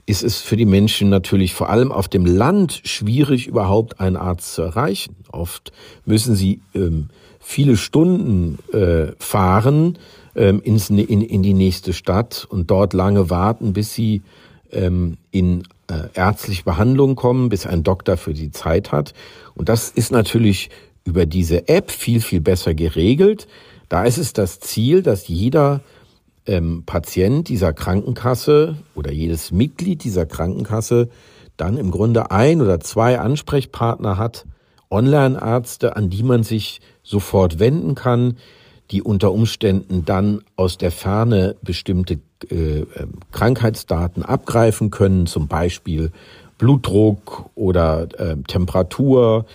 ist 0.06 0.24
es 0.24 0.40
für 0.40 0.56
die 0.56 0.64
Menschen 0.64 1.10
natürlich 1.10 1.52
vor 1.52 1.68
allem 1.68 1.92
auf 1.92 2.08
dem 2.08 2.24
Land 2.24 2.80
schwierig, 2.84 3.48
überhaupt 3.48 4.00
einen 4.00 4.16
Arzt 4.16 4.54
zu 4.54 4.62
erreichen. 4.62 5.14
Oft 5.30 5.72
müssen 6.06 6.36
sie 6.36 6.62
ähm, 6.74 7.10
viele 7.38 7.76
Stunden 7.76 8.58
äh, 8.72 9.12
fahren 9.18 9.98
ähm, 10.34 10.62
ins, 10.62 10.88
in, 10.88 11.20
in 11.20 11.42
die 11.42 11.52
nächste 11.52 11.92
Stadt 11.92 12.46
und 12.48 12.70
dort 12.70 12.94
lange 12.94 13.28
warten, 13.28 13.74
bis 13.74 13.92
sie 13.92 14.22
ähm, 14.70 15.18
in 15.30 15.64
äh, 15.88 16.08
ärztliche 16.14 16.64
Behandlung 16.64 17.14
kommen, 17.14 17.50
bis 17.50 17.66
ein 17.66 17.82
Doktor 17.82 18.16
für 18.16 18.34
sie 18.34 18.52
Zeit 18.52 18.90
hat. 18.90 19.12
Und 19.54 19.68
das 19.68 19.90
ist 19.90 20.12
natürlich 20.12 20.70
über 21.04 21.26
diese 21.26 21.68
App 21.68 21.90
viel, 21.90 22.20
viel 22.20 22.40
besser 22.40 22.74
geregelt. 22.74 23.46
Da 23.88 24.04
ist 24.04 24.18
es 24.18 24.32
das 24.32 24.60
Ziel, 24.60 25.02
dass 25.02 25.28
jeder 25.28 25.80
ähm, 26.46 26.84
Patient 26.86 27.48
dieser 27.48 27.72
Krankenkasse 27.72 28.76
oder 28.94 29.12
jedes 29.12 29.50
Mitglied 29.52 30.04
dieser 30.04 30.26
Krankenkasse 30.26 31.08
dann 31.56 31.76
im 31.76 31.90
Grunde 31.90 32.30
ein 32.30 32.60
oder 32.60 32.80
zwei 32.80 33.18
Ansprechpartner 33.18 34.16
hat, 34.16 34.46
Online-Ärzte, 34.90 35.96
an 35.96 36.10
die 36.10 36.22
man 36.22 36.42
sich 36.42 36.80
sofort 37.02 37.58
wenden 37.58 37.94
kann, 37.94 38.36
die 38.90 39.02
unter 39.02 39.32
Umständen 39.32 40.04
dann 40.04 40.42
aus 40.56 40.76
der 40.76 40.90
Ferne 40.90 41.56
bestimmte 41.62 42.20
äh, 42.50 42.80
ähm, 42.80 43.14
Krankheitsdaten 43.30 44.22
abgreifen 44.22 44.90
können, 44.90 45.26
zum 45.26 45.48
Beispiel 45.48 46.12
Blutdruck 46.58 47.50
oder 47.54 48.08
äh, 48.18 48.36
Temperatur 48.46 49.46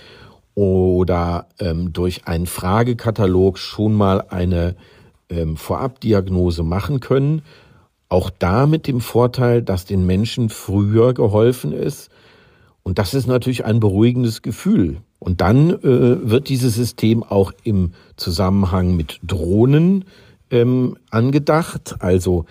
oder 0.58 1.46
ähm, 1.60 1.94
durch 1.94 2.26
einen 2.26 2.48
Fragekatalog 2.48 3.60
schon 3.60 3.94
mal 3.94 4.22
eine 4.30 4.76
ähm, 5.30 5.56
Vorabdiagnose 5.56 6.64
machen 6.64 7.00
können. 7.00 7.44
Auch 8.10 8.32
da 8.32 8.66
mit 8.66 8.88
dem 8.88 9.00
Vorteil, 9.00 9.62
dass 9.62 9.86
den 9.86 10.08
Menschen 10.08 10.50
früher 10.50 11.14
geholfen 11.14 11.74
ist. 11.74 12.10
Und 12.82 12.98
das 12.98 13.14
ist 13.14 13.28
natürlich 13.28 13.66
ein 13.66 13.80
beruhigendes 13.80 14.42
Gefühl. 14.42 14.98
Und 15.20 15.42
dann 15.42 15.70
äh, 15.70 16.28
wird 16.28 16.50
dieses 16.50 16.74
System 16.74 17.22
auch 17.22 17.52
im 17.64 17.92
Zusammenhang 18.16 18.96
mit 18.96 19.20
Drohnen 19.22 20.06
ähm, 20.50 20.98
angedacht. 21.12 21.98
Also 22.00 22.46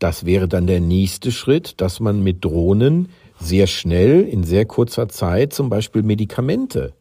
das 0.00 0.26
wäre 0.26 0.48
dann 0.48 0.66
der 0.66 0.80
nächste 0.80 1.30
Schritt, 1.30 1.80
dass 1.80 2.00
man 2.00 2.20
mit 2.20 2.44
Drohnen 2.44 3.10
sehr 3.38 3.68
schnell 3.68 4.22
in 4.22 4.42
sehr 4.42 4.64
kurzer 4.64 5.08
Zeit 5.08 5.52
zum 5.52 5.68
Beispiel 5.68 6.02
Medikamente 6.02 6.94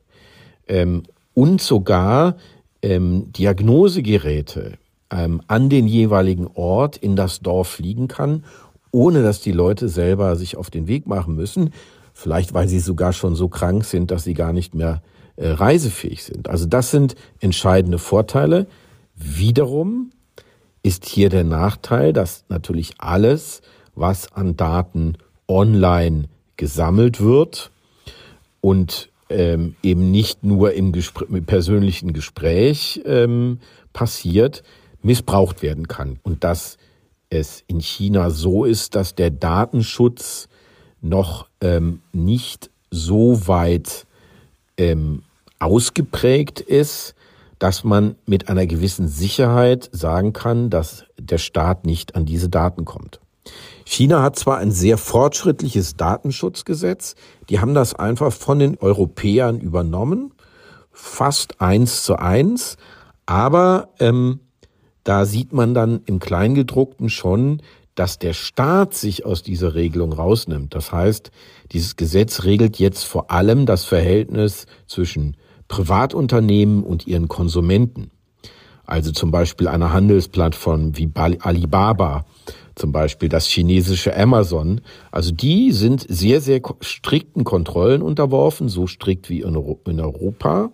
ähm, 0.68 1.04
und 1.34 1.62
sogar 1.62 2.38
ähm, 2.82 3.32
Diagnosegeräte 3.32 4.74
ähm, 5.12 5.42
an 5.48 5.70
den 5.70 5.88
jeweiligen 5.88 6.48
Ort 6.48 6.98
in 6.98 7.16
das 7.16 7.40
Dorf 7.40 7.70
fliegen 7.70 8.08
kann, 8.08 8.44
ohne 8.92 9.24
dass 9.24 9.42
die 9.42 9.52
Leute 9.52 9.90
selber 9.90 10.36
sich 10.36 10.58
auf 10.58 10.70
den 10.70 10.88
Weg 10.88 11.08
machen 11.08 11.36
müssen. 11.36 11.72
Vielleicht 12.14 12.54
weil 12.54 12.68
sie 12.68 12.80
sogar 12.80 13.14
schon 13.14 13.36
so 13.36 13.48
krank 13.48 13.86
sind, 13.86 14.12
dass 14.12 14.24
sie 14.24 14.36
gar 14.36 14.54
nicht 14.54 14.76
mehr 14.76 15.02
äh, 15.36 15.50
reisefähig 15.50 16.24
sind. 16.24 16.48
Also 16.48 16.66
das 16.68 16.92
sind 16.92 17.16
entscheidende 17.40 17.98
Vorteile. 17.98 18.68
Wiederum 19.16 20.12
ist 20.84 21.06
hier 21.06 21.30
der 21.30 21.44
Nachteil, 21.44 22.14
dass 22.14 22.46
natürlich 22.50 22.96
alles, 23.00 23.62
was 23.96 24.32
an 24.34 24.58
Daten 24.58 25.18
online 25.48 26.26
gesammelt 26.58 27.20
wird 27.20 27.72
und 28.62 29.10
ähm, 29.34 29.76
eben 29.84 30.12
nicht 30.12 30.44
nur 30.44 30.74
im, 30.74 30.92
Gespr 30.92 31.26
persönlichen 31.46 32.14
Gespräch 32.14 33.02
ähm, 33.06 33.60
passiert, 33.92 34.64
missbraucht 35.02 35.62
werden 35.62 35.88
kann. 35.88 36.20
Und 36.24 36.44
dass 36.44 36.78
es 37.30 37.64
in 37.68 37.80
China 37.80 38.30
so 38.30 38.64
ist, 38.64 38.96
dass 38.96 39.16
der 39.16 39.32
Datenschutz 39.32 40.48
noch 41.02 41.48
ähm, 41.62 42.02
nicht 42.14 42.70
so 42.92 43.48
weit 43.48 44.06
ähm, 44.78 45.24
ausgeprägt 45.60 46.60
ist, 46.60 47.16
dass 47.60 47.84
man 47.84 48.16
mit 48.26 48.50
einer 48.50 48.68
gewissen 48.68 49.08
Sicherheit 49.08 49.90
sagen 49.92 50.34
kann, 50.34 50.70
dass 50.70 51.06
der 51.18 51.38
Staat 51.38 51.86
nicht 51.86 52.16
an 52.16 52.26
diese 52.26 52.50
Daten 52.50 52.86
kommt. 52.86 53.20
China 53.86 54.22
hat 54.22 54.38
zwar 54.38 54.58
ein 54.58 54.72
sehr 54.72 54.98
fortschrittliches 54.98 55.96
Datenschutzgesetz, 55.96 57.16
die 57.50 57.60
haben 57.60 57.74
das 57.74 57.94
einfach 57.94 58.32
von 58.32 58.60
den 58.60 58.78
Europäern 58.78 59.60
übernommen, 59.60 60.34
fast 60.92 61.62
eins 61.62 62.04
zu 62.04 62.16
eins, 62.16 62.78
aber 63.26 63.90
ähm, 64.00 64.40
da 65.04 65.26
sieht 65.26 65.54
man 65.54 65.74
dann 65.74 66.02
im 66.06 66.20
Kleingedruckten 66.20 67.10
schon, 67.10 67.62
dass 67.96 68.18
der 68.18 68.34
Staat 68.34 68.94
sich 68.94 69.26
aus 69.26 69.44
dieser 69.44 69.76
Regelung 69.76 70.14
rausnimmt. 70.14 70.74
Das 70.74 70.92
heißt, 70.92 71.32
dieses 71.72 71.96
Gesetz 71.96 72.44
regelt 72.44 72.80
jetzt 72.80 73.04
vor 73.04 73.30
allem 73.30 73.66
das 73.66 73.86
Verhältnis 73.86 74.66
zwischen 74.88 75.38
Privatunternehmen 75.68 76.84
und 76.84 77.06
ihren 77.08 77.28
Konsumenten. 77.28 78.12
Also 78.86 79.12
zum 79.12 79.32
Beispiel 79.32 79.68
eine 79.68 79.94
Handelsplattform 79.94 80.98
wie 80.98 81.10
Alibaba, 81.16 82.26
zum 82.76 82.92
Beispiel 82.92 83.30
das 83.30 83.46
chinesische 83.48 84.16
Amazon. 84.16 84.82
Also 85.12 85.32
die 85.32 85.72
sind 85.72 86.06
sehr, 86.10 86.42
sehr 86.42 86.62
strikten 86.82 87.44
Kontrollen 87.44 88.02
unterworfen, 88.02 88.70
so 88.70 88.88
strikt 88.88 89.30
wie 89.30 89.42
in 89.42 90.00
Europa. 90.00 90.72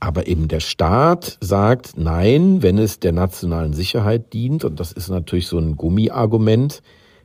Aber 0.00 0.28
eben 0.28 0.46
der 0.46 0.60
Staat 0.60 1.38
sagt, 1.40 1.94
nein, 1.96 2.62
wenn 2.62 2.78
es 2.78 3.00
der 3.00 3.12
nationalen 3.12 3.72
Sicherheit 3.72 4.32
dient, 4.32 4.64
und 4.64 4.78
das 4.78 4.92
ist 4.92 5.08
natürlich 5.08 5.48
so 5.48 5.58
ein 5.58 5.76
Gummiargument, 5.76 6.82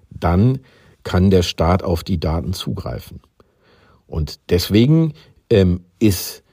dann 0.10 0.60
kann 1.04 1.30
der 1.30 1.44
Staat 1.44 1.84
auf 1.84 2.04
die 2.04 2.20
Daten 2.20 2.54
zugreifen. 2.54 3.20
Und 4.08 4.40
deswegen 4.50 5.14
ähm, 5.50 5.82
ist 6.00 6.44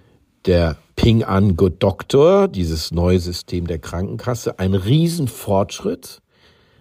der 0.45 0.77
Ping 0.97 1.23
An 1.23 1.57
Good 1.57 1.83
Doctor, 1.83 2.49
dieses 2.49 2.91
neue 2.91 3.19
System 3.19 3.67
der 3.67 3.79
Krankenkasse, 3.79 4.59
ein 4.59 4.75
Riesenfortschritt 4.75 6.21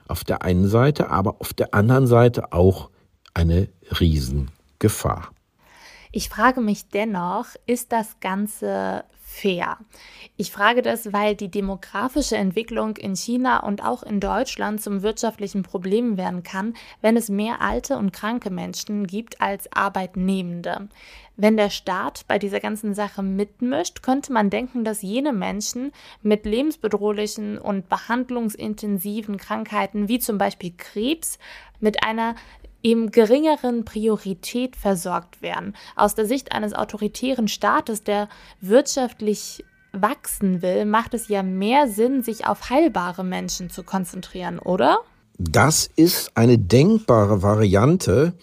auf 0.09 0.23
der 0.23 0.43
einen 0.43 0.67
Seite, 0.67 1.09
aber 1.09 1.37
auf 1.39 1.53
der 1.53 1.73
anderen 1.73 2.07
Seite 2.07 2.51
auch 2.51 2.89
eine 3.33 3.69
Riesengefahr. 3.99 5.29
Ich 6.11 6.29
frage 6.29 6.61
mich 6.61 6.89
dennoch, 6.89 7.45
ist 7.67 7.91
das 7.91 8.19
Ganze 8.19 9.03
fair? 9.29 9.77
Ich 10.37 10.51
frage 10.51 10.81
das, 10.81 11.13
weil 11.13 11.35
die 11.35 11.51
demografische 11.51 12.35
Entwicklung 12.35 12.97
in 12.97 13.15
China 13.15 13.59
und 13.59 13.83
auch 13.83 14.03
in 14.03 14.19
Deutschland 14.19 14.81
zum 14.81 15.01
wirtschaftlichen 15.01 15.63
Problem 15.63 16.17
werden 16.17 16.43
kann, 16.43 16.73
wenn 17.01 17.15
es 17.15 17.29
mehr 17.29 17.61
alte 17.61 17.97
und 17.97 18.11
kranke 18.11 18.49
Menschen 18.49 19.05
gibt 19.05 19.39
als 19.41 19.71
Arbeitnehmende. 19.71 20.89
Wenn 21.37 21.55
der 21.55 21.69
Staat 21.69 22.25
bei 22.27 22.37
dieser 22.37 22.59
ganzen 22.59 22.93
Sache 22.93 23.23
mitmischt, 23.23 24.01
könnte 24.01 24.33
man 24.33 24.49
denken, 24.49 24.83
dass 24.83 25.01
jene 25.01 25.31
Menschen 25.31 25.93
mit 26.21 26.45
lebensbedrohlichen 26.45 27.57
und 27.57 27.87
behandlungsintensiven 27.87 29.37
Krankheiten 29.37 30.09
wie 30.09 30.19
zum 30.19 30.37
Beispiel 30.37 30.73
Krebs 30.75 31.39
mit 31.79 32.03
einer 32.03 32.35
eben 32.83 33.11
geringeren 33.11 33.85
Priorität 33.85 34.75
versorgt 34.75 35.41
werden. 35.41 35.75
Aus 35.95 36.15
der 36.15 36.25
Sicht 36.25 36.51
eines 36.51 36.73
autoritären 36.73 37.47
Staates, 37.47 38.03
der 38.03 38.29
wirtschaftlich 38.61 39.63
wachsen 39.91 40.61
will, 40.61 40.85
macht 40.85 41.13
es 41.13 41.27
ja 41.27 41.43
mehr 41.43 41.87
Sinn, 41.87 42.23
sich 42.23 42.45
auf 42.45 42.69
heilbare 42.69 43.23
Menschen 43.23 43.69
zu 43.69 43.83
konzentrieren, 43.83 44.59
oder? 44.59 44.99
Das 45.37 45.89
ist 45.95 46.31
eine 46.35 46.57
denkbare 46.57 47.41
Variante. 47.41 48.33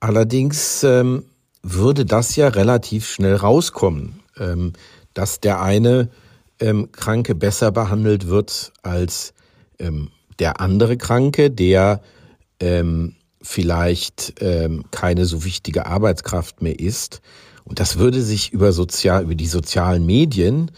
Allerdings 0.00 0.82
ähm, 0.84 1.24
würde 1.62 2.04
das 2.04 2.36
ja 2.36 2.48
relativ 2.48 3.08
schnell 3.08 3.36
rauskommen, 3.36 4.20
ähm, 4.38 4.72
dass 5.14 5.40
der 5.40 5.60
eine 5.62 6.10
ähm, 6.60 6.90
Kranke 6.92 7.34
besser 7.34 7.70
behandelt 7.72 8.28
wird 8.28 8.72
als 8.82 9.32
ähm, 9.78 10.10
der 10.38 10.60
andere 10.60 10.96
Kranke, 10.96 11.50
der 11.50 12.00
ähm, 12.60 13.14
vielleicht 13.48 14.34
ähm, 14.40 14.84
keine 14.90 15.24
so 15.24 15.42
wichtige 15.42 15.86
Arbeitskraft 15.86 16.60
mehr 16.60 16.78
ist. 16.78 17.22
Und 17.64 17.80
das 17.80 17.98
würde 17.98 18.20
sich 18.20 18.52
über 18.52 18.72
sozial, 18.72 19.22
über 19.22 19.34
die 19.34 19.46
sozialen 19.46 20.04
Medien, 20.04 20.70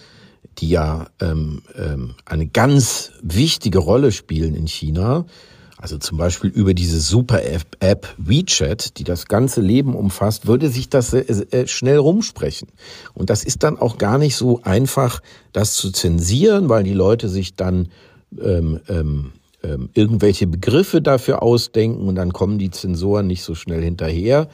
die 0.58 0.68
ja 0.68 1.08
ähm, 1.20 1.62
ähm, 1.76 2.14
eine 2.26 2.46
ganz 2.46 3.10
wichtige 3.22 3.80
Rolle 3.80 4.12
spielen 4.12 4.54
in 4.54 4.68
China, 4.68 5.26
also 5.78 5.98
zum 5.98 6.16
Beispiel 6.16 6.50
über 6.50 6.72
diese 6.72 7.00
Super-App 7.00 8.14
WeChat, 8.18 8.98
die 8.98 9.04
das 9.04 9.26
ganze 9.26 9.60
Leben 9.60 9.96
umfasst, 9.96 10.46
würde 10.46 10.68
sich 10.68 10.88
das 10.88 11.12
äh, 11.12 11.22
äh, 11.50 11.66
schnell 11.66 11.98
rumsprechen. 11.98 12.68
Und 13.14 13.30
das 13.30 13.42
ist 13.42 13.64
dann 13.64 13.78
auch 13.78 13.98
gar 13.98 14.16
nicht 14.16 14.36
so 14.36 14.62
einfach, 14.62 15.22
das 15.52 15.74
zu 15.74 15.90
zensieren, 15.90 16.68
weil 16.68 16.84
die 16.84 16.92
Leute 16.92 17.28
sich 17.28 17.56
dann 17.56 17.88
ähm, 18.40 18.78
ähm, 18.88 19.32
ähm, 19.62 19.90
irgendwelche 19.94 20.46
Begriffe 20.46 21.02
dafür 21.02 21.42
ausdenken 21.42 22.08
und 22.08 22.14
dann 22.14 22.32
kommen 22.32 22.58
die 22.58 22.70
Zensoren 22.70 23.26
nicht 23.26 23.42
so 23.42 23.54
schnell 23.54 23.82
hinterher. 23.82 24.48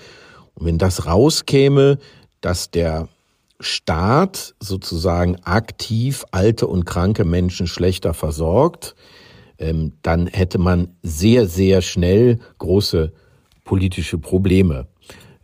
Und 0.55 0.67
wenn 0.67 0.79
das 0.79 1.07
rauskäme, 1.07 1.99
dass 2.41 2.71
der 2.71 3.09
Staat 3.61 4.55
sozusagen 4.61 5.37
aktiv 5.45 6.25
alte 6.31 6.67
und 6.67 6.85
kranke 6.85 7.25
Menschen 7.25 7.67
schlechter 7.67 8.15
versorgt, 8.15 8.95
ähm, 9.59 9.93
dann 10.03 10.27
hätte 10.27 10.59
man 10.59 10.97
sehr, 11.03 11.47
sehr 11.47 11.81
schnell 11.83 12.39
große 12.59 13.13
politische 13.65 14.19
Probleme. 14.19 14.87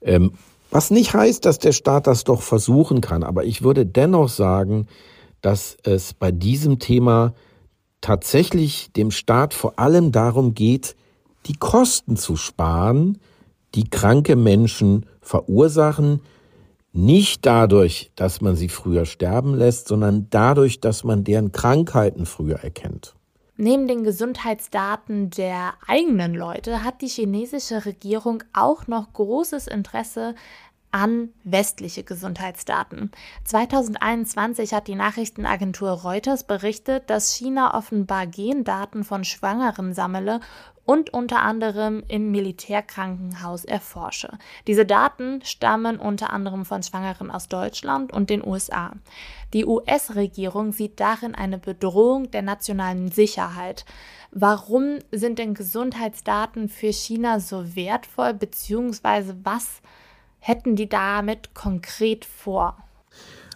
Ähm, 0.03 0.33
was 0.71 0.91
nicht 0.91 1.15
heißt, 1.15 1.45
dass 1.45 1.59
der 1.59 1.73
Staat 1.73 2.07
das 2.07 2.25
doch 2.25 2.43
versuchen 2.43 3.01
kann, 3.01 3.23
aber 3.23 3.45
ich 3.45 3.63
würde 3.63 3.87
dennoch 3.87 4.29
sagen, 4.29 4.87
dass 5.41 5.77
es 5.83 6.15
bei 6.15 6.31
diesem 6.31 6.79
Thema 6.79 7.35
tatsächlich 8.03 8.93
dem 8.93 9.11
Staat 9.11 9.55
vor 9.55 9.79
allem 9.79 10.13
darum 10.13 10.53
geht, 10.53 10.95
die 11.47 11.55
Kosten 11.55 12.17
zu 12.19 12.37
sparen, 12.37 13.19
die 13.75 13.89
kranke 13.89 14.37
Menschen 14.37 15.07
verursachen, 15.23 16.21
nicht 16.93 17.47
dadurch, 17.47 18.13
dass 18.17 18.43
man 18.43 18.55
sie 18.55 18.69
früher 18.69 19.07
sterben 19.07 19.55
lässt, 19.55 19.89
sondern 19.89 20.27
dadurch, 20.29 20.81
dass 20.81 21.05
man 21.05 21.25
deren 21.25 21.51
Krankheiten 21.51 22.27
früher 22.27 22.57
erkennt. 22.57 23.15
Neben 23.57 23.87
den 23.87 24.03
Gesundheitsdaten 24.03 25.31
der 25.31 25.75
eigenen 25.87 26.35
Leute 26.35 26.85
hat 26.85 27.01
die 27.01 27.09
chinesische 27.09 27.87
Regierung 27.87 28.43
auch 28.53 28.87
noch 28.87 29.13
großes 29.13 29.69
Interesse 29.69 30.35
an 30.93 31.31
westliche 31.43 32.05
Gesundheitsdaten. 32.05 33.11
2021 33.45 34.75
hat 34.75 34.87
die 34.87 34.95
Nachrichtenagentur 34.95 35.91
Reuters 35.91 36.45
berichtet, 36.45 37.09
dass 37.09 37.35
China 37.35 37.75
offenbar 37.75 38.27
Gendaten 38.27 39.03
von 39.03 39.25
Schwangeren 39.25 39.95
sammle 39.95 40.41
und 40.85 41.15
unter 41.15 41.43
anderem 41.43 42.03
im 42.09 42.31
Militärkrankenhaus 42.31 43.65
erforsche. 43.65 44.37
Diese 44.67 44.85
Daten 44.85 45.41
stammen 45.45 45.99
unter 45.99 46.31
anderem 46.31 46.65
von 46.65 46.83
Schwangeren 46.83 47.31
aus 47.31 47.49
Deutschland 47.49 48.13
und 48.13 48.31
den 48.31 48.47
USA. 48.47 48.93
Die 49.55 49.65
US-Regierung 49.65 50.73
sieht 50.73 50.99
darin 51.01 51.35
eine 51.35 51.59
Bedrohung 51.59 52.31
der 52.31 52.43
nationalen 52.43 53.11
Sicherheit. 53.11 53.85
Warum 54.31 54.99
sind 55.11 55.39
denn 55.39 55.55
Gesundheitsdaten 55.55 56.69
für 56.69 56.93
China 56.93 57.39
so 57.39 57.77
wertvoll, 57.77 58.35
beziehungsweise 58.35 59.37
was 59.45 59.83
hätten 60.43 60.75
die 60.75 60.89
damit 60.89 61.55
konkret 61.55 62.25
vor? 62.25 62.77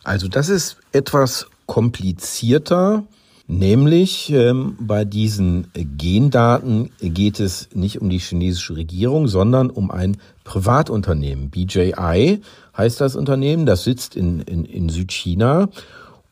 Also 0.04 0.28
das 0.28 0.48
ist 0.48 0.78
etwas 0.92 1.48
komplizierter. 1.66 3.04
Nämlich 3.48 4.30
ähm, 4.30 4.76
bei 4.80 5.04
diesen 5.04 5.68
Gendaten 5.74 6.90
geht 7.00 7.38
es 7.38 7.68
nicht 7.74 8.00
um 8.00 8.08
die 8.08 8.18
chinesische 8.18 8.76
Regierung, 8.76 9.28
sondern 9.28 9.70
um 9.70 9.90
ein 9.90 10.16
Privatunternehmen. 10.42 11.50
BJI 11.50 12.40
heißt 12.76 13.00
das 13.00 13.14
Unternehmen, 13.14 13.66
das 13.66 13.84
sitzt 13.84 14.16
in, 14.16 14.40
in, 14.40 14.64
in 14.64 14.88
Südchina. 14.88 15.68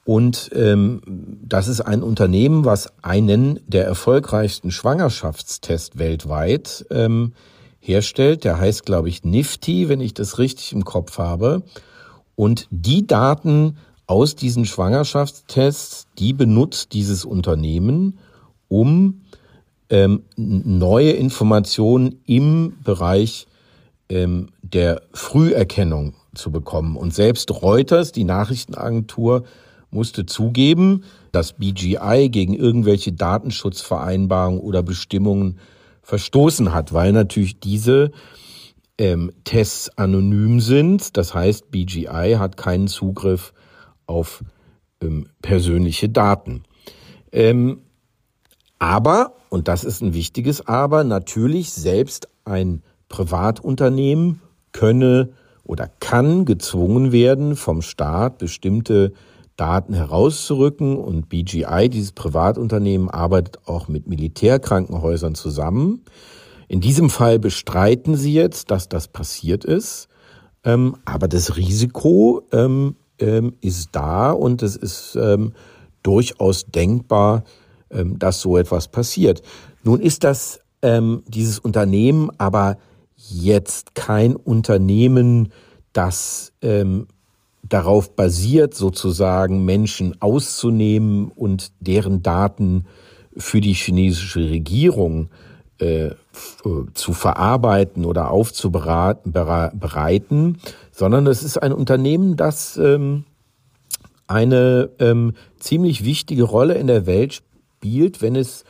Und 0.04 0.50
ähm, 0.54 1.02
das 1.06 1.66
ist 1.68 1.80
ein 1.80 2.02
Unternehmen, 2.02 2.64
was 2.64 2.92
einen 3.02 3.60
der 3.66 3.86
erfolgreichsten 3.86 4.70
Schwangerschaftstests 4.70 5.98
weltweit 5.98 6.84
ähm, 6.90 7.32
herstellt. 7.87 8.44
Der 8.44 8.59
heißt, 8.59 8.85
glaube 8.87 9.09
ich, 9.09 9.25
Nifty, 9.25 9.88
wenn 9.88 10.01
ich 10.01 10.14
das 10.14 10.38
richtig 10.38 10.73
im 10.73 10.85
Kopf 10.85 11.18
habe. 11.18 11.62
Und 12.35 12.66
die 12.70 13.07
Daten 13.07 13.77
aus 14.07 14.35
diesen 14.35 14.64
Schwangerschaftstests, 14.64 16.07
die 16.18 16.33
benutzt 16.33 16.92
dieses 16.92 17.25
Unternehmen, 17.25 18.18
um 18.68 19.23
ähm, 19.90 20.23
neue 20.37 21.12
Informationen 21.12 22.20
im 22.27 22.75
Bereich 22.83 23.47
ähm, 24.09 24.49
der 24.62 25.03
Früherkennung 25.12 26.14
zu 26.35 26.51
bekommen. 26.51 26.97
Und 26.97 27.14
selbst 27.14 27.51
Reuters, 27.62 28.12
die 28.12 28.25
Nachrichtenagentur, 28.25 29.44
musste 29.90 30.27
zugeben, 30.27 31.05
dass 31.31 31.53
BGI 31.53 32.29
gegen 32.31 32.55
irgendwelche 32.55 33.12
Datenschutzvereinbarungen 33.12 34.61
oder 34.61 34.83
Bestimmungen 34.83 35.59
verstoßen 36.04 36.72
hat, 36.72 36.92
weil 36.92 37.12
natürlich 37.12 37.58
diese 37.58 38.12
ähm, 38.98 39.32
Tests 39.42 39.90
anonym 39.98 40.60
sind. 40.60 41.16
Das 41.16 41.34
heißt, 41.34 41.70
BGI 41.70 42.36
hat 42.38 42.56
keinen 42.56 42.86
Zugriff 42.86 43.52
auf 44.06 44.44
ähm, 45.00 45.26
persönliche 45.42 46.08
Daten. 46.08 46.62
Ähm, 47.32 47.80
aber, 48.78 49.34
und 49.48 49.66
das 49.68 49.82
ist 49.82 50.02
ein 50.02 50.14
wichtiges 50.14 50.66
Aber, 50.66 51.04
natürlich 51.04 51.72
selbst 51.72 52.28
ein 52.44 52.82
Privatunternehmen 53.08 54.40
könne 54.72 55.30
oder 55.64 55.88
kann 56.00 56.44
gezwungen 56.44 57.10
werden, 57.12 57.56
vom 57.56 57.80
Staat 57.80 58.38
bestimmte 58.38 59.12
Daten 59.56 59.94
herauszurücken 59.94 60.96
und 60.96 61.28
BGI, 61.28 61.88
dieses 61.88 62.12
Privatunternehmen, 62.12 63.08
arbeitet 63.08 63.66
auch 63.66 63.88
mit 63.88 64.08
Militärkrankenhäusern 64.08 65.34
zusammen. 65.34 66.04
In 66.68 66.80
diesem 66.80 67.10
Fall 67.10 67.38
bestreiten 67.38 68.16
sie 68.16 68.34
jetzt, 68.34 68.70
dass 68.70 68.88
das 68.88 69.08
passiert 69.08 69.64
ist, 69.64 70.08
ähm, 70.64 70.96
aber 71.04 71.28
das 71.28 71.56
Risiko 71.56 72.42
ähm, 72.52 72.96
ähm, 73.18 73.54
ist 73.60 73.90
da 73.92 74.32
und 74.32 74.62
es 74.62 74.76
ist 74.76 75.18
durchaus 76.02 76.66
denkbar, 76.66 77.44
dass 77.88 78.40
so 78.40 78.58
etwas 78.58 78.88
passiert. 78.88 79.42
Nun 79.84 80.00
ist 80.00 80.24
das 80.24 80.60
dieses 81.28 81.58
Unternehmen 81.60 82.28
aber 82.36 82.76
jetzt 83.16 83.94
kein 83.94 84.36
Unternehmen, 84.36 85.50
das 85.94 86.52
darauf 87.68 88.14
basiert, 88.14 88.74
sozusagen 88.74 89.64
Menschen 89.64 90.20
auszunehmen 90.20 91.29
und 91.29 91.72
deren 91.81 92.22
Daten 92.22 92.85
für 93.37 93.61
die 93.61 93.72
chinesische 93.72 94.50
Regierung 94.50 95.31
äh, 95.79 96.11
zu 96.94 97.12
verarbeiten 97.12 98.05
oder 98.05 98.31
aufzubereiten, 98.31 100.59
sondern 100.92 101.27
es 101.27 101.42
ist 101.42 101.62
ein 101.62 101.72
Unternehmen, 101.72 102.37
das 102.37 102.77
ähm, 102.77 103.24
eine 104.27 104.90
ähm, 104.98 105.35
ziemlich 105.59 106.05
wichtige 106.05 106.44
Rolle 106.44 106.74
in 106.74 106.87
der 106.87 107.07
Welt 107.07 107.35
spielt, 107.35 108.22
wenn 108.22 108.37
es 108.37 108.64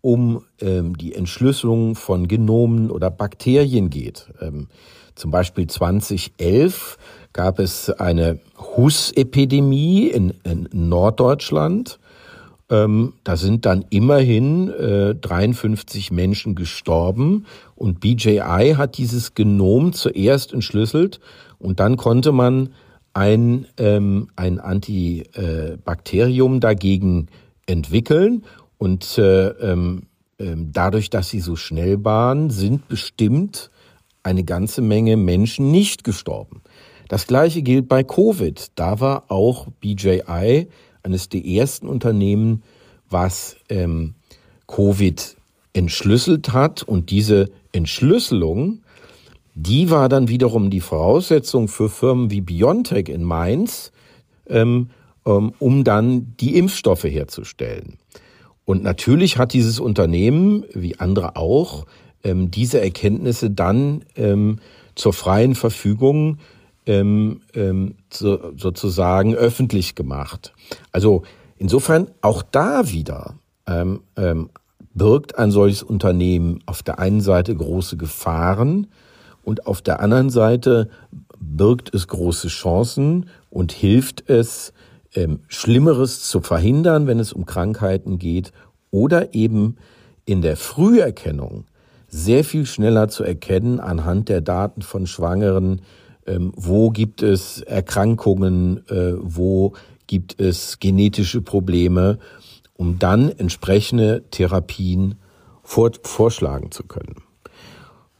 um 0.00 0.44
ähm, 0.60 0.96
die 0.96 1.14
Entschlüsselung 1.14 1.94
von 1.94 2.28
Genomen 2.28 2.90
oder 2.90 3.10
Bakterien 3.10 3.90
geht. 3.90 4.28
Ähm, 4.40 4.68
zum 5.14 5.30
Beispiel 5.30 5.66
2011 5.66 6.98
gab 7.32 7.58
es 7.58 7.90
eine 7.90 8.38
Huss-Epidemie 8.76 10.08
in, 10.08 10.34
in 10.44 10.68
Norddeutschland. 10.72 11.98
Ähm, 12.70 13.14
da 13.24 13.36
sind 13.36 13.64
dann 13.64 13.84
immerhin 13.90 14.70
äh, 14.70 15.14
53 15.14 16.10
Menschen 16.10 16.54
gestorben 16.54 17.46
und 17.74 18.00
BJI 18.00 18.74
hat 18.76 18.98
dieses 18.98 19.34
Genom 19.34 19.94
zuerst 19.94 20.52
entschlüsselt 20.52 21.20
und 21.58 21.80
dann 21.80 21.96
konnte 21.96 22.32
man 22.32 22.74
ein, 23.14 23.66
ähm, 23.78 24.28
ein 24.36 24.60
Antibakterium 24.60 26.60
dagegen 26.60 27.28
entwickeln 27.66 28.44
und 28.76 29.18
äh, 29.18 29.48
ähm, 29.48 30.02
äh, 30.38 30.54
dadurch, 30.56 31.10
dass 31.10 31.28
sie 31.28 31.40
so 31.40 31.56
schnell 31.56 32.04
waren, 32.04 32.50
sind 32.50 32.88
bestimmt 32.88 33.70
eine 34.22 34.44
ganze 34.44 34.82
Menge 34.82 35.16
Menschen 35.16 35.70
nicht 35.70 36.04
gestorben. 36.04 36.62
Das 37.08 37.26
gleiche 37.26 37.62
gilt 37.62 37.88
bei 37.88 38.04
Covid. 38.04 38.70
Da 38.74 39.00
war 39.00 39.24
auch 39.28 39.66
BJI 39.80 40.68
eines 41.02 41.28
der 41.28 41.44
ersten 41.44 41.88
Unternehmen, 41.88 42.62
was 43.08 43.56
ähm, 43.70 44.14
Covid 44.66 45.36
entschlüsselt 45.72 46.52
hat. 46.52 46.82
Und 46.82 47.10
diese 47.10 47.50
Entschlüsselung, 47.72 48.82
die 49.54 49.90
war 49.90 50.08
dann 50.08 50.28
wiederum 50.28 50.70
die 50.70 50.80
Voraussetzung 50.80 51.68
für 51.68 51.88
Firmen 51.88 52.30
wie 52.30 52.42
BioNTech 52.42 53.08
in 53.08 53.24
Mainz, 53.24 53.90
ähm, 54.46 54.90
ähm, 55.26 55.52
um 55.58 55.84
dann 55.84 56.34
die 56.38 56.56
Impfstoffe 56.56 57.04
herzustellen. 57.04 57.98
Und 58.66 58.82
natürlich 58.82 59.38
hat 59.38 59.54
dieses 59.54 59.80
Unternehmen, 59.80 60.64
wie 60.74 61.00
andere 61.00 61.36
auch, 61.36 61.86
ähm, 62.22 62.50
diese 62.50 62.80
Erkenntnisse 62.80 63.50
dann 63.50 64.04
ähm, 64.14 64.58
zur 64.94 65.14
freien 65.14 65.54
Verfügung 65.54 66.38
ähm, 66.88 67.42
ähm, 67.54 67.96
so, 68.10 68.52
sozusagen 68.56 69.34
öffentlich 69.34 69.94
gemacht. 69.94 70.54
Also 70.90 71.22
insofern 71.58 72.10
auch 72.22 72.42
da 72.42 72.90
wieder 72.90 73.34
ähm, 73.66 74.00
ähm, 74.16 74.50
birgt 74.94 75.38
ein 75.38 75.50
solches 75.50 75.82
Unternehmen 75.82 76.60
auf 76.66 76.82
der 76.82 76.98
einen 76.98 77.20
Seite 77.20 77.54
große 77.54 77.98
Gefahren 77.98 78.88
und 79.44 79.66
auf 79.66 79.82
der 79.82 80.00
anderen 80.00 80.30
Seite 80.30 80.88
birgt 81.38 81.94
es 81.94 82.08
große 82.08 82.48
Chancen 82.48 83.28
und 83.50 83.70
hilft 83.70 84.28
es, 84.28 84.72
ähm, 85.14 85.40
Schlimmeres 85.48 86.22
zu 86.22 86.40
verhindern, 86.40 87.06
wenn 87.06 87.20
es 87.20 87.32
um 87.32 87.46
Krankheiten 87.46 88.18
geht, 88.18 88.52
oder 88.90 89.34
eben 89.34 89.76
in 90.24 90.40
der 90.40 90.56
Früherkennung 90.56 91.64
sehr 92.08 92.44
viel 92.44 92.64
schneller 92.64 93.08
zu 93.08 93.24
erkennen 93.24 93.78
anhand 93.78 94.30
der 94.30 94.40
Daten 94.40 94.80
von 94.80 95.06
Schwangeren, 95.06 95.82
ähm, 96.28 96.52
wo 96.54 96.90
gibt 96.90 97.22
es 97.22 97.62
Erkrankungen, 97.62 98.86
äh, 98.88 99.14
wo 99.18 99.72
gibt 100.06 100.40
es 100.40 100.78
genetische 100.78 101.42
Probleme, 101.42 102.18
um 102.74 102.98
dann 102.98 103.30
entsprechende 103.30 104.24
Therapien 104.30 105.16
vor, 105.62 105.90
vorschlagen 106.02 106.70
zu 106.70 106.84
können. 106.84 107.16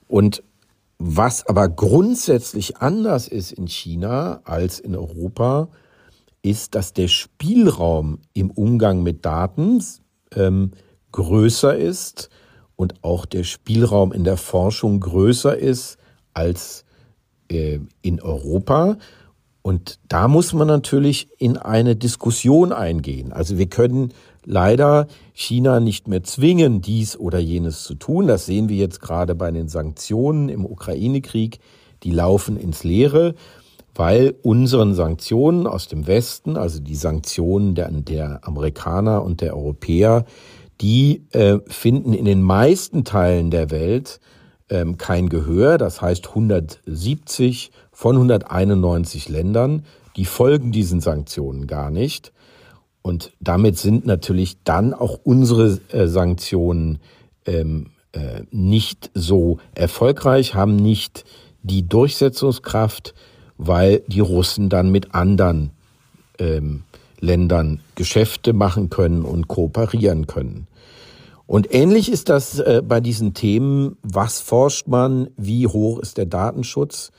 Und 0.09 0.43
was 0.99 1.47
aber 1.47 1.69
grundsätzlich 1.69 2.79
anders 2.79 3.29
ist 3.29 3.53
in 3.53 3.69
China 3.69 4.41
als 4.45 4.81
in 4.81 4.97
Europa, 4.97 5.69
ist, 6.43 6.75
dass 6.75 6.93
der 6.93 7.09
Spielraum 7.09 8.19
im 8.33 8.51
Umgang 8.51 9.03
mit 9.03 9.25
Daten 9.25 9.85
ähm, 10.35 10.73
größer 11.13 11.77
ist 11.77 12.31
und 12.75 13.05
auch 13.05 13.27
der 13.27 13.45
Spielraum 13.45 14.13
in 14.13 14.25
der 14.25 14.37
Forschung 14.37 15.01
größer 15.01 15.57
ist 15.57 15.99
als 16.33 16.85
äh, 17.49 17.81
in 18.03 18.21
Europa. 18.21 18.97
Und 19.63 19.99
da 20.09 20.29
muss 20.29 20.53
man 20.53 20.69
natürlich 20.69 21.29
in 21.39 21.57
eine 21.57 21.95
Diskussion 21.95 22.73
eingehen. 22.73 23.33
Also 23.33 23.59
wir 23.59 23.67
können 23.67 24.13
leider 24.45 25.09
China 25.35 25.79
nicht 25.79 26.09
mehr 26.09 26.23
zwingen, 26.23 26.81
dies 26.81 27.19
oder 27.19 27.39
jenes 27.39 27.83
zu 27.83 27.95
tun. 27.95 28.27
Das 28.27 28.47
sehen 28.47 28.69
wir 28.69 28.77
jetzt 28.77 29.01
gerade 29.01 29.35
bei 29.35 29.51
den 29.51 29.69
Sanktionen 29.69 30.49
im 30.49 30.65
Ukraine-Krieg. 30.65 31.59
Die 32.03 32.13
laufen 32.13 32.57
ins 32.57 32.83
Leere, 32.83 33.35
weil 33.95 34.35
unseren 34.43 34.95
Sanktionen 34.95 35.67
aus 35.67 35.89
dem 35.89 36.07
Westen, 36.07 36.57
also 36.57 36.81
die 36.81 36.95
Sanktionen 36.95 37.75
der, 37.75 37.91
der 37.91 38.41
Amerikaner 38.47 39.23
und 39.23 39.43
der 39.43 39.55
Europäer, 39.55 40.25
die 40.81 41.25
äh, 41.33 41.59
finden 41.67 42.15
in 42.15 42.25
den 42.25 42.41
meisten 42.41 43.05
Teilen 43.05 43.51
der 43.51 43.71
Welt 43.71 44.21
ähm, 44.71 44.99
kein 44.99 45.29
Gehör. 45.29 45.79
Das 45.79 46.01
heißt 46.01 46.29
170 46.29 47.71
von 47.93 48.17
191 48.17 49.29
Ländern, 49.29 49.85
die 50.17 50.25
folgen 50.25 50.73
diesen 50.73 51.01
Sanktionen 51.01 51.67
gar 51.67 51.91
nicht. 51.91 52.33
Und 53.03 53.33
damit 53.41 53.79
sind 53.79 54.07
natürlich 54.07 54.59
dann 54.65 54.95
auch 54.95 55.19
unsere 55.25 55.81
äh, 55.93 56.07
Sanktionen 56.07 56.99
ähm, 57.47 57.91
äh, 58.13 58.43
nicht 58.51 59.11
so 59.15 59.59
erfolgreich, 59.75 60.55
haben 60.55 60.77
nicht 60.77 61.25
die 61.63 61.89
Durchsetzungskraft, 61.89 63.15
weil 63.57 64.03
die 64.07 64.21
Russen 64.21 64.69
dann 64.69 64.91
mit 64.91 65.15
anderen 65.15 65.71
ähm, 66.39 66.85
Ländern 67.21 67.81
Geschäfte 67.97 68.53
machen 68.53 68.91
können 68.91 69.23
und 69.25 69.49
kooperieren 69.49 70.27
können. 70.27 70.68
Und 71.49 71.75
ähnlich 71.75 72.13
ist 72.13 72.29
das 72.29 72.59
äh, 72.59 72.83
bei 72.87 73.01
diesen 73.01 73.33
Themen, 73.33 73.97
was 74.03 74.39
forscht 74.39 74.87
man, 74.87 75.31
wie 75.39 75.67
hoch 75.67 75.99
ist 75.99 76.19
der 76.19 76.27
Datenschutz. 76.27 77.11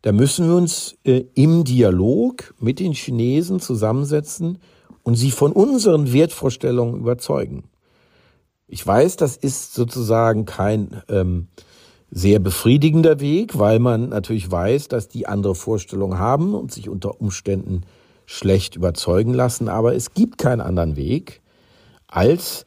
Da 0.00 0.12
müssen 0.12 0.48
wir 0.48 0.56
uns 0.56 0.96
äh, 1.04 1.24
im 1.34 1.64
Dialog 1.64 2.54
mit 2.58 2.80
den 2.80 2.94
Chinesen 2.94 3.60
zusammensetzen 3.60 4.60
und 5.02 5.16
sie 5.16 5.30
von 5.30 5.52
unseren 5.52 6.10
Wertvorstellungen 6.10 6.98
überzeugen. 6.98 7.64
Ich 8.66 8.86
weiß, 8.86 9.16
das 9.16 9.36
ist 9.36 9.74
sozusagen 9.74 10.46
kein 10.46 11.02
ähm, 11.10 11.48
sehr 12.10 12.38
befriedigender 12.38 13.20
Weg, 13.20 13.58
weil 13.58 13.78
man 13.78 14.08
natürlich 14.08 14.50
weiß, 14.50 14.88
dass 14.88 15.08
die 15.08 15.26
andere 15.26 15.54
Vorstellungen 15.54 16.18
haben 16.18 16.54
und 16.54 16.72
sich 16.72 16.88
unter 16.88 17.20
Umständen 17.20 17.82
schlecht 18.24 18.74
überzeugen 18.74 19.34
lassen. 19.34 19.68
Aber 19.68 19.94
es 19.94 20.14
gibt 20.14 20.38
keinen 20.38 20.62
anderen 20.62 20.96
Weg, 20.96 21.42
als 22.06 22.64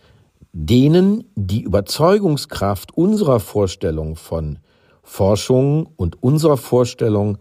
denen 0.54 1.26
die 1.36 1.62
Überzeugungskraft 1.62 2.96
unserer 2.96 3.40
Vorstellung 3.40 4.16
von 4.16 4.60
Forschung 5.02 5.90
und 5.98 6.22
unserer 6.24 6.58
Vorstellung 6.58 7.40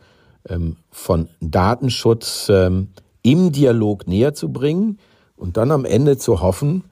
ähm, 0.49 0.77
von 0.91 1.29
Datenschutz 1.41 2.49
ähm, 2.49 2.89
im 3.23 3.53
Dialog 3.53 4.09
näher 4.09 4.35
zu 4.35 4.51
bringen 4.51 4.99
und 5.37 5.57
dann 5.57 5.71
am 5.71 5.85
Ende 5.85 6.17
zu 6.17 6.41
hoffen, 6.41 6.85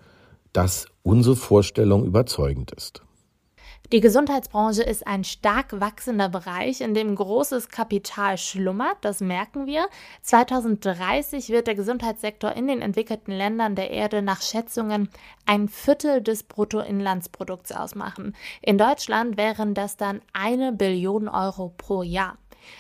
dass 0.53 0.87
unsere 1.03 1.37
Vorstellung 1.37 2.05
überzeugend 2.05 2.71
ist. 2.73 3.03
Die 3.93 4.01
Gesundheitsbranche 4.01 4.85
ist 4.85 5.05
ein 5.05 5.25
stark 5.25 5.81
wachsender 5.81 6.29
Bereich, 6.29 6.81
in 6.81 6.95
dem 6.95 7.13
großes 7.17 7.71
Kapital 7.71 8.39
schlummert, 8.39 8.99
das 9.01 9.21
merken 9.21 9.67
wir. 9.67 9.89
2030 10.23 11.49
wird 11.49 11.67
der 11.67 11.75
Gesundheitssektor 11.75 12.53
in 12.53 12.69
den 12.69 12.83
entwickelten 12.83 13.33
Ländern 13.33 13.75
der 13.75 13.91
Erde 13.91 14.23
nach 14.23 14.43
Schätzungen 14.43 15.09
ein 15.45 15.69
Viertel 15.69 16.23
des 16.23 16.45
Bruttoinlandsprodukts 16.45 17.73
ausmachen. 17.73 18.37
In 18.63 18.79
Deutschland 18.79 19.37
wären 19.37 19.75
das 19.75 19.97
dann 19.97 20.21
eine 20.33 20.71
Billion 20.71 21.27
Euro 21.27 21.75
pro 21.77 22.05
Jahr. 22.05 22.39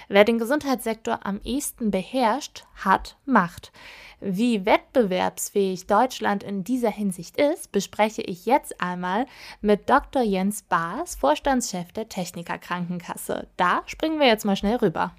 Wer 0.09 0.25
den 0.25 0.38
Gesundheitssektor 0.38 1.21
am 1.25 1.40
ehesten 1.45 1.90
beherrscht, 1.90 2.64
hat 2.75 3.16
Macht. 3.25 3.73
Wie 4.21 4.66
wettbewerbsfähig 4.66 5.87
Deutschland 5.87 6.43
in 6.43 6.62
dieser 6.62 6.90
Hinsicht 6.90 7.38
ist, 7.38 7.73
bespreche 7.73 8.23
ich 8.23 8.45
jetzt 8.45 8.81
einmal 8.81 9.27
mit 9.62 9.88
Dr. 9.88 10.23
Jens 10.23 10.62
Baas, 10.62 11.14
Vorstandschef 11.14 11.93
der 11.93 12.09
Techniker 12.09 12.59
Krankenkasse. 12.59 13.47
Da 13.57 13.83
springen 13.87 14.21
wir 14.21 14.27
jetzt 14.27 14.45
mal 14.45 14.57
schnell 14.57 14.77
rüber. 14.77 15.14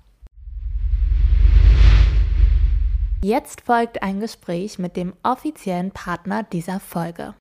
Jetzt 3.24 3.62
folgt 3.62 4.02
ein 4.02 4.20
Gespräch 4.20 4.80
mit 4.80 4.98
dem 4.98 5.14
offiziellen 5.22 5.92
Partner 5.92 6.44
dieser 6.44 6.80
Folge. 6.80 7.36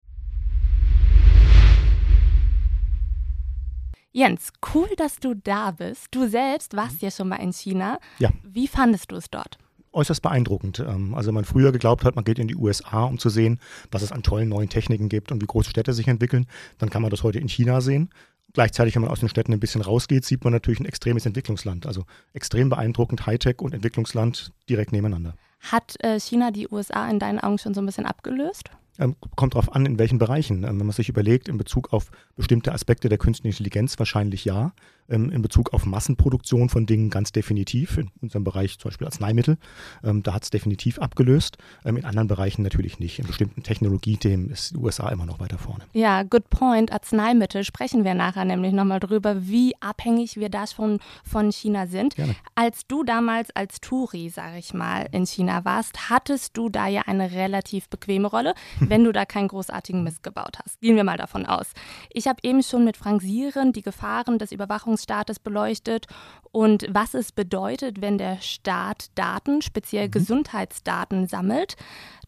Jens, 4.13 4.53
cool, 4.75 4.89
dass 4.97 5.17
du 5.17 5.35
da 5.35 5.71
bist. 5.71 6.09
Du 6.11 6.29
selbst 6.29 6.77
warst 6.77 7.01
ja 7.01 7.13
schon 7.13 7.29
mal 7.29 7.37
in 7.37 7.53
China. 7.53 8.01
Ja. 8.19 8.31
Wie 8.43 8.67
fandest 8.67 9.13
du 9.13 9.17
es 9.17 9.31
dort? 9.31 9.57
Äußerst 9.93 10.21
beeindruckend. 10.21 10.81
Ähm, 10.81 11.15
also 11.15 11.29
wenn 11.29 11.37
man 11.37 11.45
früher 11.45 11.71
geglaubt 11.71 12.05
hat, 12.05 12.17
man 12.17 12.25
geht 12.25 12.41
in 12.41 12.49
die 12.49 12.57
USA, 12.57 13.05
um 13.05 13.19
zu 13.19 13.29
sehen, 13.29 13.61
was 13.93 14.03
es 14.03 14.11
an 14.11 14.25
tollen 14.25 14.49
neuen 14.49 14.69
Techniken 14.69 15.09
gibt 15.09 15.31
und 15.31 15.41
wie 15.41 15.47
große 15.47 15.71
Städte 15.71 15.93
sich 15.93 16.09
entwickeln, 16.09 16.47
dann 16.79 16.91
kann 16.91 17.03
man 17.03 17.11
das 17.11 17.23
heute 17.23 17.39
in 17.39 17.49
China 17.49 17.81
sehen. 17.81 18.11
Gleichzeitig, 18.53 18.97
wenn 18.97 19.03
man 19.03 19.13
aus 19.13 19.21
den 19.21 19.29
Städten 19.29 19.53
ein 19.53 19.61
bisschen 19.61 19.81
rausgeht, 19.81 20.25
sieht 20.25 20.43
man 20.43 20.53
natürlich 20.53 20.81
ein 20.81 20.87
extremes 20.87 21.25
Entwicklungsland. 21.25 21.87
Also 21.87 22.05
extrem 22.33 22.69
beeindruckend, 22.69 23.27
Hightech 23.27 23.61
und 23.61 23.75
Entwicklungsland 23.75 24.51
direkt 24.69 24.91
nebeneinander. 24.91 25.35
Hat 25.61 25.95
äh, 26.03 26.19
China 26.19 26.51
die 26.51 26.67
USA 26.69 27.09
in 27.09 27.21
deinen 27.21 27.39
Augen 27.39 27.59
schon 27.59 27.75
so 27.75 27.81
ein 27.81 27.87
bisschen 27.87 28.07
abgelöst? 28.07 28.71
Ähm, 28.99 29.17
kommt 29.37 29.55
darauf 29.55 29.75
an, 29.75 29.87
in 29.87 29.99
welchen 29.99 30.19
Bereichen. 30.19 30.65
Ähm, 30.65 30.79
wenn 30.81 30.87
man 30.87 30.93
sich 30.93 31.09
überlegt, 31.09 31.49
in 31.49 31.59
Bezug 31.59 31.93
auf 31.93 32.11
bestimmte 32.37 32.73
Aspekte 32.73 33.09
der 33.09 33.19
künstlichen 33.19 33.55
Intelligenz 33.55 33.99
wahrscheinlich 33.99 34.45
ja. 34.45 34.73
Ähm, 35.11 35.31
in 35.31 35.43
Bezug 35.43 35.73
auf 35.73 35.87
Massenproduktion 35.87 36.69
von 36.69 36.87
Dingen 36.87 37.11
ganz 37.11 37.33
definitiv. 37.33 37.99
In 37.99 38.11
unserem 38.21 38.45
Bereich 38.45 38.79
zum 38.79 38.91
Beispiel 38.91 39.07
Arzneimittel, 39.07 39.59
ähm, 40.05 40.23
da 40.23 40.35
hat 40.35 40.45
es 40.45 40.51
definitiv 40.51 40.99
abgelöst. 40.99 41.59
Ähm, 41.85 41.97
in 41.97 42.05
anderen 42.05 42.29
Bereichen 42.29 42.63
natürlich 42.63 42.99
nicht. 42.99 43.19
In 43.19 43.27
bestimmten 43.27 43.63
Technologiethemen 43.63 44.51
ist 44.51 44.73
die 44.73 44.77
USA 44.77 45.09
immer 45.09 45.27
noch 45.27 45.41
weiter 45.41 45.59
vorne. 45.59 45.85
Ja, 45.93 46.23
good 46.23 46.49
point. 46.51 46.93
Arzneimittel 46.93 47.65
sprechen 47.65 48.05
wir 48.05 48.15
nachher 48.15 48.45
nämlich 48.45 48.73
nochmal 48.73 49.01
drüber, 49.01 49.49
wie 49.49 49.75
abhängig 49.81 50.37
wir 50.37 50.49
da 50.49 50.67
schon 50.67 51.01
von 51.25 51.51
China 51.51 51.87
sind. 51.87 52.15
Gerne. 52.15 52.37
Als 52.55 52.87
du 52.87 53.03
damals 53.03 53.51
als 53.57 53.81
Touri, 53.81 54.31
sage 54.31 54.59
ich 54.59 54.75
mal, 54.75 55.09
in 55.13 55.27
China 55.27 55.65
warst, 55.65 56.09
hattest 56.09 56.57
du 56.57 56.69
da 56.69 56.87
ja 56.87 57.03
eine 57.07 57.33
relativ 57.33 57.89
bequeme 57.89 58.29
Rolle, 58.29 58.55
wenn 58.81 59.05
du 59.05 59.13
da 59.13 59.25
keinen 59.25 59.49
großartigen 59.49 60.05
Mist 60.05 60.23
gebaut 60.23 60.59
hast. 60.63 60.81
Gehen 60.81 60.97
wir 60.97 61.05
mal 61.05 61.17
davon 61.17 61.47
aus. 61.47 61.73
Ich 62.13 62.29
habe 62.29 62.39
eben 62.43 62.63
schon 62.63 62.85
mit 62.85 62.97
Frank 62.97 63.23
Sieren 63.23 63.73
die 63.73 63.83
Gefahren 63.83 64.39
des 64.39 64.53
Überwachungs 64.53 65.00
Staates 65.03 65.39
beleuchtet 65.39 66.07
und 66.53 66.87
was 66.91 67.15
es 67.15 67.33
bedeutet, 67.33 68.01
wenn 68.01 68.19
der 68.19 68.41
Staat 68.41 69.07
Daten, 69.15 69.63
speziell 69.63 70.07
mhm. 70.07 70.13
Gesundheitsdaten 70.13 71.27
sammelt. 71.27 71.77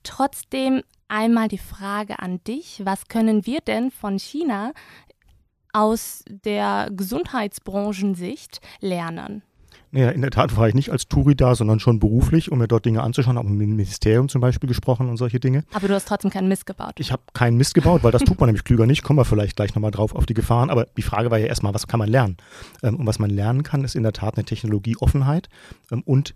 Trotzdem 0.02 0.82
einmal 1.08 1.48
die 1.48 1.58
Frage 1.58 2.18
an 2.18 2.42
dich, 2.44 2.82
was 2.84 3.08
können 3.08 3.46
wir 3.46 3.60
denn 3.60 3.90
von 3.90 4.18
China 4.18 4.72
aus 5.72 6.24
der 6.28 6.90
Gesundheitsbranchensicht 6.92 8.60
lernen? 8.80 9.42
Naja, 9.94 10.08
in 10.08 10.22
der 10.22 10.30
Tat 10.30 10.56
war 10.56 10.66
ich 10.68 10.74
nicht 10.74 10.90
als 10.90 11.06
Touri 11.06 11.36
da, 11.36 11.54
sondern 11.54 11.78
schon 11.78 11.98
beruflich, 11.98 12.50
um 12.50 12.58
mir 12.58 12.66
dort 12.66 12.86
Dinge 12.86 13.02
anzuschauen. 13.02 13.36
Habe 13.36 13.50
mit 13.50 13.60
dem 13.60 13.76
Ministerium 13.76 14.30
zum 14.30 14.40
Beispiel 14.40 14.66
gesprochen 14.66 15.10
und 15.10 15.18
solche 15.18 15.38
Dinge. 15.38 15.64
Aber 15.74 15.86
du 15.86 15.94
hast 15.94 16.08
trotzdem 16.08 16.30
keinen 16.30 16.48
Mist 16.48 16.64
gebaut. 16.64 16.94
Ich 16.98 17.12
habe 17.12 17.22
keinen 17.34 17.58
Mist 17.58 17.74
gebaut, 17.74 18.02
weil 18.02 18.10
das 18.10 18.22
tut 18.22 18.40
man 18.40 18.46
nämlich 18.48 18.64
klüger 18.64 18.86
nicht. 18.86 19.02
Kommen 19.02 19.18
wir 19.18 19.26
vielleicht 19.26 19.54
gleich 19.54 19.74
nochmal 19.74 19.90
drauf 19.90 20.14
auf 20.14 20.24
die 20.24 20.32
Gefahren. 20.32 20.70
Aber 20.70 20.86
die 20.96 21.02
Frage 21.02 21.30
war 21.30 21.36
ja 21.36 21.46
erstmal, 21.46 21.74
was 21.74 21.86
kann 21.86 21.98
man 21.98 22.08
lernen? 22.08 22.38
Ähm, 22.82 22.96
und 22.96 23.06
was 23.06 23.18
man 23.18 23.28
lernen 23.28 23.64
kann, 23.64 23.84
ist 23.84 23.94
in 23.94 24.02
der 24.02 24.14
Tat 24.14 24.38
eine 24.38 24.46
Technologieoffenheit 24.46 25.50
ähm, 25.90 26.02
und 26.06 26.34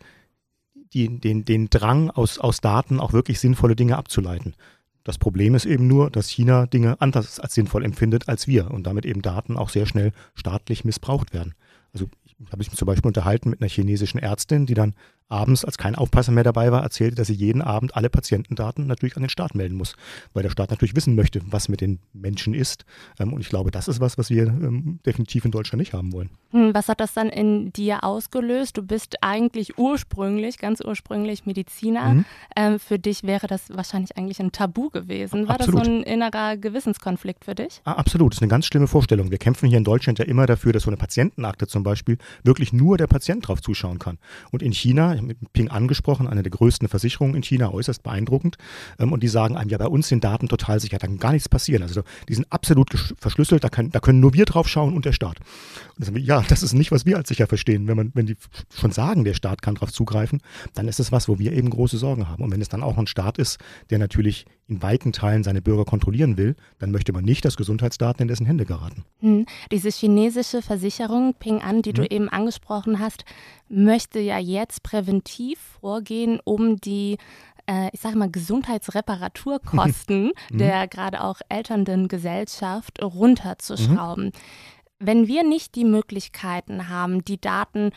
die, 0.92 1.18
den, 1.18 1.46
den 1.46 1.70
Drang 1.70 2.10
aus, 2.10 2.38
aus 2.38 2.60
Daten 2.60 3.00
auch 3.00 3.14
wirklich 3.14 3.40
sinnvolle 3.40 3.74
Dinge 3.74 3.96
abzuleiten. 3.96 4.54
Das 5.02 5.16
Problem 5.16 5.54
ist 5.54 5.64
eben 5.64 5.86
nur, 5.86 6.10
dass 6.10 6.28
China 6.28 6.66
Dinge 6.66 7.00
anders 7.00 7.40
als 7.40 7.54
sinnvoll 7.54 7.86
empfindet 7.86 8.28
als 8.28 8.46
wir 8.46 8.70
und 8.70 8.86
damit 8.86 9.06
eben 9.06 9.22
Daten 9.22 9.56
auch 9.56 9.70
sehr 9.70 9.86
schnell 9.86 10.12
staatlich 10.34 10.84
missbraucht 10.84 11.32
werden. 11.32 11.54
Also 11.94 12.08
habe 12.50 12.62
ich 12.62 12.70
mich 12.70 12.78
zum 12.78 12.86
Beispiel 12.86 13.08
unterhalten 13.08 13.50
mit 13.50 13.60
einer 13.60 13.70
chinesischen 13.70 14.18
Ärztin, 14.18 14.66
die 14.66 14.74
dann 14.74 14.94
abends, 15.28 15.64
als 15.64 15.78
kein 15.78 15.94
Aufpasser 15.94 16.32
mehr 16.32 16.44
dabei 16.44 16.70
war, 16.70 16.82
erzählte, 16.82 17.16
dass 17.16 17.26
sie 17.26 17.34
jeden 17.34 17.62
Abend 17.62 17.96
alle 17.96 18.08
Patientendaten 18.08 18.86
natürlich 18.86 19.16
an 19.16 19.22
den 19.22 19.28
Staat 19.28 19.54
melden 19.54 19.76
muss, 19.76 19.96
weil 20.34 20.42
der 20.42 20.50
Staat 20.50 20.70
natürlich 20.70 20.94
wissen 20.94 21.14
möchte, 21.14 21.40
was 21.46 21.68
mit 21.68 21.80
den 21.80 21.98
Menschen 22.12 22.54
ist. 22.54 22.84
Ähm, 23.18 23.32
und 23.32 23.40
ich 23.40 23.48
glaube, 23.48 23.70
das 23.70 23.88
ist 23.88 24.00
was, 24.00 24.18
was 24.18 24.30
wir 24.30 24.46
ähm, 24.46 25.00
definitiv 25.04 25.44
in 25.44 25.50
Deutschland 25.50 25.80
nicht 25.80 25.92
haben 25.92 26.12
wollen. 26.12 26.30
Hm, 26.50 26.74
was 26.74 26.88
hat 26.88 27.00
das 27.00 27.12
dann 27.12 27.28
in 27.28 27.72
dir 27.72 28.04
ausgelöst? 28.04 28.76
Du 28.76 28.82
bist 28.82 29.16
eigentlich 29.20 29.78
ursprünglich, 29.78 30.58
ganz 30.58 30.80
ursprünglich 30.80 31.44
Mediziner. 31.44 32.14
Mhm. 32.14 32.24
Ähm, 32.54 32.78
für 32.78 32.98
dich 32.98 33.24
wäre 33.24 33.48
das 33.48 33.70
wahrscheinlich 33.70 34.16
eigentlich 34.16 34.40
ein 34.40 34.52
Tabu 34.52 34.90
gewesen. 34.90 35.48
War 35.48 35.56
absolut. 35.56 35.80
das 35.80 35.86
so 35.86 35.92
ein 35.92 36.02
innerer 36.02 36.56
Gewissenskonflikt 36.56 37.44
für 37.44 37.54
dich? 37.54 37.80
Ah, 37.84 37.92
absolut, 37.92 38.32
das 38.32 38.38
ist 38.38 38.42
eine 38.42 38.50
ganz 38.50 38.66
schlimme 38.66 38.86
Vorstellung. 38.86 39.30
Wir 39.30 39.38
kämpfen 39.38 39.68
hier 39.68 39.78
in 39.78 39.84
Deutschland 39.84 40.20
ja 40.20 40.24
immer 40.24 40.46
dafür, 40.46 40.72
dass 40.72 40.84
so 40.84 40.90
eine 40.90 40.96
Patientenakte 40.96 41.66
zum 41.66 41.82
Beispiel 41.82 42.18
wirklich 42.44 42.72
nur 42.72 42.96
der 42.96 43.08
Patient 43.08 43.46
drauf 43.46 43.60
zuschauen 43.60 43.98
kann. 43.98 44.18
Und 44.52 44.62
in 44.62 44.72
China 44.72 45.15
ich 45.16 45.22
habe 45.22 45.28
mit 45.28 45.52
Ping 45.52 45.68
angesprochen, 45.68 46.26
eine 46.26 46.42
der 46.42 46.50
größten 46.50 46.88
Versicherungen 46.88 47.34
in 47.34 47.42
China, 47.42 47.72
äußerst 47.72 48.02
beeindruckend. 48.02 48.56
Ähm, 48.98 49.12
und 49.12 49.22
die 49.22 49.28
sagen 49.28 49.56
einem, 49.56 49.70
ja, 49.70 49.78
bei 49.78 49.86
uns 49.86 50.08
sind 50.08 50.24
Daten 50.24 50.48
total 50.48 50.80
sicher, 50.80 50.98
da 50.98 51.06
kann 51.06 51.18
gar 51.18 51.32
nichts 51.32 51.48
passieren. 51.48 51.82
Also 51.82 52.02
die 52.28 52.34
sind 52.34 52.46
absolut 52.50 52.90
verschlüsselt, 53.18 53.64
da 53.64 53.68
können, 53.68 53.90
da 53.90 54.00
können 54.00 54.20
nur 54.20 54.34
wir 54.34 54.44
drauf 54.44 54.68
schauen 54.68 54.94
und 54.94 55.04
der 55.04 55.12
Staat. 55.12 55.38
Und 55.98 56.14
wir, 56.14 56.22
ja, 56.22 56.42
das 56.48 56.62
ist 56.62 56.72
nicht, 56.72 56.92
was 56.92 57.06
wir 57.06 57.16
als 57.16 57.28
sicher 57.28 57.46
verstehen. 57.46 57.88
Wenn, 57.88 57.96
man, 57.96 58.10
wenn 58.14 58.26
die 58.26 58.36
schon 58.74 58.92
sagen, 58.92 59.24
der 59.24 59.34
Staat 59.34 59.62
kann 59.62 59.74
drauf 59.74 59.92
zugreifen, 59.92 60.40
dann 60.74 60.88
ist 60.88 61.00
es 61.00 61.12
was, 61.12 61.28
wo 61.28 61.38
wir 61.38 61.52
eben 61.52 61.70
große 61.70 61.98
Sorgen 61.98 62.28
haben. 62.28 62.42
Und 62.42 62.52
wenn 62.52 62.60
es 62.60 62.68
dann 62.68 62.82
auch 62.82 62.98
ein 62.98 63.06
Staat 63.06 63.38
ist, 63.38 63.58
der 63.90 63.98
natürlich 63.98 64.46
in 64.68 64.82
weiten 64.82 65.12
Teilen 65.12 65.44
seine 65.44 65.62
Bürger 65.62 65.84
kontrollieren 65.84 66.36
will, 66.36 66.56
dann 66.78 66.90
möchte 66.90 67.12
man 67.12 67.24
nicht, 67.24 67.44
dass 67.44 67.56
Gesundheitsdaten 67.56 68.22
in 68.22 68.28
dessen 68.28 68.46
Hände 68.46 68.64
geraten. 68.64 69.04
Hm. 69.20 69.46
Diese 69.70 69.90
chinesische 69.90 70.62
Versicherung 70.62 71.34
Ping 71.34 71.62
An, 71.62 71.82
die 71.82 71.90
hm. 71.90 71.94
du 71.94 72.10
eben 72.10 72.28
angesprochen 72.28 72.98
hast, 72.98 73.24
möchte 73.68 74.18
ja 74.18 74.38
jetzt 74.38 74.82
präventiv 74.82 75.58
vorgehen, 75.80 76.40
um 76.44 76.76
die 76.76 77.18
äh, 77.68 77.90
ich 77.92 78.00
sage 78.00 78.16
mal, 78.16 78.30
Gesundheitsreparaturkosten 78.30 80.32
mhm. 80.50 80.58
der 80.58 80.86
gerade 80.86 81.22
auch 81.22 81.40
elternden 81.48 82.08
Gesellschaft 82.08 83.02
runterzuschrauben. 83.02 84.26
Mhm. 84.26 84.32
Wenn 84.98 85.26
wir 85.26 85.42
nicht 85.42 85.74
die 85.74 85.84
Möglichkeiten 85.84 86.88
haben, 86.88 87.24
die 87.24 87.40
Daten 87.40 87.90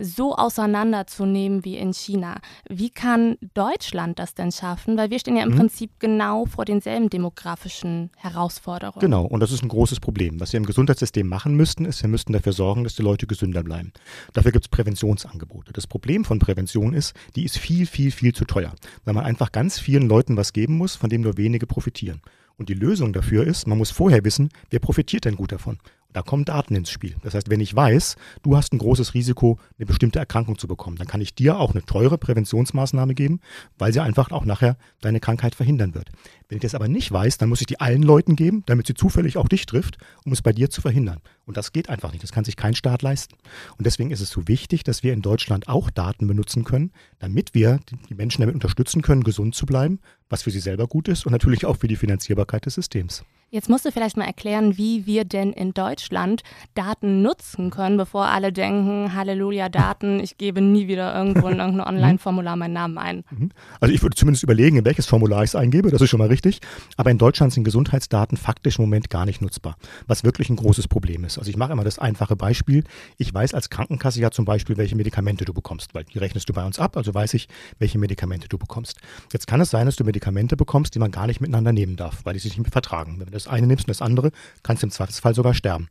so 0.00 0.34
auseinanderzunehmen 0.34 1.64
wie 1.64 1.76
in 1.76 1.92
China. 1.92 2.40
Wie 2.68 2.90
kann 2.90 3.36
Deutschland 3.54 4.18
das 4.18 4.34
denn 4.34 4.52
schaffen? 4.52 4.96
Weil 4.96 5.10
wir 5.10 5.18
stehen 5.18 5.36
ja 5.36 5.42
im 5.42 5.50
mhm. 5.50 5.56
Prinzip 5.56 5.90
genau 5.98 6.46
vor 6.46 6.64
denselben 6.64 7.10
demografischen 7.10 8.10
Herausforderungen. 8.16 9.00
Genau, 9.00 9.24
und 9.24 9.40
das 9.40 9.52
ist 9.52 9.62
ein 9.62 9.68
großes 9.68 10.00
Problem. 10.00 10.40
Was 10.40 10.52
wir 10.52 10.58
im 10.58 10.66
Gesundheitssystem 10.66 11.26
machen 11.26 11.54
müssten, 11.54 11.84
ist, 11.84 12.02
wir 12.02 12.08
müssten 12.08 12.32
dafür 12.32 12.52
sorgen, 12.52 12.84
dass 12.84 12.94
die 12.94 13.02
Leute 13.02 13.26
gesünder 13.26 13.62
bleiben. 13.62 13.92
Dafür 14.32 14.52
gibt 14.52 14.64
es 14.64 14.68
Präventionsangebote. 14.68 15.72
Das 15.72 15.86
Problem 15.86 16.24
von 16.24 16.38
Prävention 16.38 16.94
ist, 16.94 17.14
die 17.36 17.44
ist 17.44 17.58
viel, 17.58 17.86
viel, 17.86 18.10
viel 18.10 18.34
zu 18.34 18.44
teuer, 18.44 18.72
weil 19.04 19.14
man 19.14 19.24
einfach 19.24 19.52
ganz 19.52 19.78
vielen 19.78 20.08
Leuten 20.08 20.36
was 20.36 20.52
geben 20.52 20.76
muss, 20.76 20.96
von 20.96 21.10
dem 21.10 21.22
nur 21.22 21.36
wenige 21.36 21.66
profitieren. 21.66 22.20
Und 22.56 22.68
die 22.68 22.74
Lösung 22.74 23.14
dafür 23.14 23.46
ist, 23.46 23.66
man 23.66 23.78
muss 23.78 23.90
vorher 23.90 24.22
wissen, 24.22 24.50
wer 24.68 24.80
profitiert 24.80 25.24
denn 25.24 25.36
gut 25.36 25.50
davon. 25.50 25.78
Da 26.12 26.22
kommen 26.22 26.44
Daten 26.44 26.74
ins 26.74 26.90
Spiel. 26.90 27.14
Das 27.22 27.34
heißt, 27.34 27.50
wenn 27.50 27.60
ich 27.60 27.74
weiß, 27.74 28.16
du 28.42 28.56
hast 28.56 28.72
ein 28.72 28.78
großes 28.78 29.14
Risiko, 29.14 29.58
eine 29.78 29.86
bestimmte 29.86 30.18
Erkrankung 30.18 30.58
zu 30.58 30.66
bekommen, 30.66 30.96
dann 30.96 31.06
kann 31.06 31.20
ich 31.20 31.34
dir 31.34 31.58
auch 31.58 31.72
eine 31.72 31.84
teure 31.84 32.18
Präventionsmaßnahme 32.18 33.14
geben, 33.14 33.40
weil 33.78 33.92
sie 33.92 34.02
einfach 34.02 34.32
auch 34.32 34.44
nachher 34.44 34.76
deine 35.00 35.20
Krankheit 35.20 35.54
verhindern 35.54 35.94
wird. 35.94 36.10
Wenn 36.48 36.56
ich 36.56 36.62
das 36.62 36.74
aber 36.74 36.88
nicht 36.88 37.12
weiß, 37.12 37.38
dann 37.38 37.48
muss 37.48 37.60
ich 37.60 37.66
die 37.68 37.78
allen 37.78 38.02
Leuten 38.02 38.34
geben, 38.34 38.64
damit 38.66 38.88
sie 38.88 38.94
zufällig 38.94 39.36
auch 39.36 39.48
dich 39.48 39.66
trifft, 39.66 39.98
um 40.24 40.32
es 40.32 40.42
bei 40.42 40.52
dir 40.52 40.68
zu 40.68 40.80
verhindern. 40.80 41.20
Und 41.46 41.56
das 41.56 41.72
geht 41.72 41.88
einfach 41.88 42.10
nicht. 42.10 42.24
Das 42.24 42.32
kann 42.32 42.44
sich 42.44 42.56
kein 42.56 42.74
Staat 42.74 43.02
leisten. 43.02 43.36
Und 43.78 43.86
deswegen 43.86 44.10
ist 44.10 44.20
es 44.20 44.30
so 44.30 44.48
wichtig, 44.48 44.82
dass 44.82 45.02
wir 45.04 45.12
in 45.12 45.22
Deutschland 45.22 45.68
auch 45.68 45.90
Daten 45.90 46.26
benutzen 46.26 46.64
können, 46.64 46.90
damit 47.20 47.54
wir 47.54 47.78
die 48.08 48.14
Menschen 48.14 48.40
damit 48.40 48.54
unterstützen 48.54 49.02
können, 49.02 49.22
gesund 49.22 49.54
zu 49.54 49.64
bleiben, 49.64 50.00
was 50.28 50.42
für 50.42 50.50
sie 50.50 50.60
selber 50.60 50.88
gut 50.88 51.08
ist 51.08 51.24
und 51.24 51.32
natürlich 51.32 51.66
auch 51.66 51.76
für 51.76 51.88
die 51.88 51.96
Finanzierbarkeit 51.96 52.66
des 52.66 52.74
Systems. 52.74 53.24
Jetzt 53.52 53.68
musst 53.68 53.84
du 53.84 53.90
vielleicht 53.90 54.16
mal 54.16 54.26
erklären, 54.26 54.78
wie 54.78 55.06
wir 55.06 55.24
denn 55.24 55.52
in 55.52 55.74
Deutschland 55.74 56.42
Daten 56.74 57.20
nutzen 57.20 57.70
können, 57.70 57.96
bevor 57.96 58.26
alle 58.26 58.52
denken, 58.52 59.12
Halleluja, 59.12 59.68
Daten, 59.68 60.20
ich 60.20 60.38
gebe 60.38 60.60
nie 60.60 60.86
wieder 60.86 61.12
irgendwo 61.12 61.48
in 61.48 61.58
irgendein 61.58 61.88
Online-Formular 61.88 62.54
meinen 62.54 62.74
Namen 62.74 62.96
ein. 62.96 63.24
Mhm. 63.30 63.50
Also 63.80 63.92
ich 63.92 64.02
würde 64.02 64.14
zumindest 64.14 64.44
überlegen, 64.44 64.76
in 64.76 64.84
welches 64.84 65.06
Formular 65.06 65.42
ich 65.42 65.50
es 65.50 65.54
eingebe, 65.56 65.90
das 65.90 66.00
ist 66.00 66.10
schon 66.10 66.20
mal 66.20 66.28
richtig. 66.28 66.60
Aber 66.96 67.10
in 67.10 67.18
Deutschland 67.18 67.52
sind 67.52 67.64
Gesundheitsdaten 67.64 68.36
faktisch 68.36 68.78
im 68.78 68.84
Moment 68.84 69.10
gar 69.10 69.26
nicht 69.26 69.42
nutzbar, 69.42 69.76
was 70.06 70.22
wirklich 70.22 70.48
ein 70.48 70.54
großes 70.54 70.86
Problem 70.86 71.24
ist. 71.24 71.36
Also 71.36 71.50
ich 71.50 71.56
mache 71.56 71.72
immer 71.72 71.82
das 71.82 71.98
einfache 71.98 72.36
Beispiel. 72.36 72.84
Ich 73.18 73.34
weiß 73.34 73.52
als 73.54 73.68
Krankenkasse 73.68 74.20
ja 74.20 74.30
zum 74.30 74.44
Beispiel, 74.44 74.76
welche 74.76 74.94
Medikamente 74.94 75.44
du 75.44 75.52
bekommst, 75.52 75.92
weil 75.92 76.04
die 76.04 76.18
rechnest 76.18 76.48
du 76.48 76.52
bei 76.52 76.64
uns 76.64 76.78
ab, 76.78 76.96
also 76.96 77.12
weiß 77.12 77.34
ich, 77.34 77.48
welche 77.80 77.98
Medikamente 77.98 78.48
du 78.48 78.58
bekommst. 78.58 79.00
Jetzt 79.32 79.48
kann 79.48 79.60
es 79.60 79.70
sein, 79.70 79.86
dass 79.86 79.96
du 79.96 80.04
Medikamente 80.04 80.56
bekommst, 80.56 80.94
die 80.94 81.00
man 81.00 81.10
gar 81.10 81.26
nicht 81.26 81.40
miteinander 81.40 81.72
nehmen 81.72 81.96
darf, 81.96 82.20
weil 82.22 82.34
die 82.34 82.38
sich 82.38 82.52
nicht 82.52 82.62
mehr 82.62 82.70
vertragen. 82.70 83.16
Wenn 83.18 83.39
das 83.44 83.52
eine 83.52 83.66
nimmst 83.66 83.86
und 83.86 83.90
das 83.90 84.02
andere, 84.02 84.32
kannst 84.62 84.82
du 84.82 84.86
im 84.86 84.90
Zweifelsfall 84.90 85.34
sogar 85.34 85.54
sterben. 85.54 85.88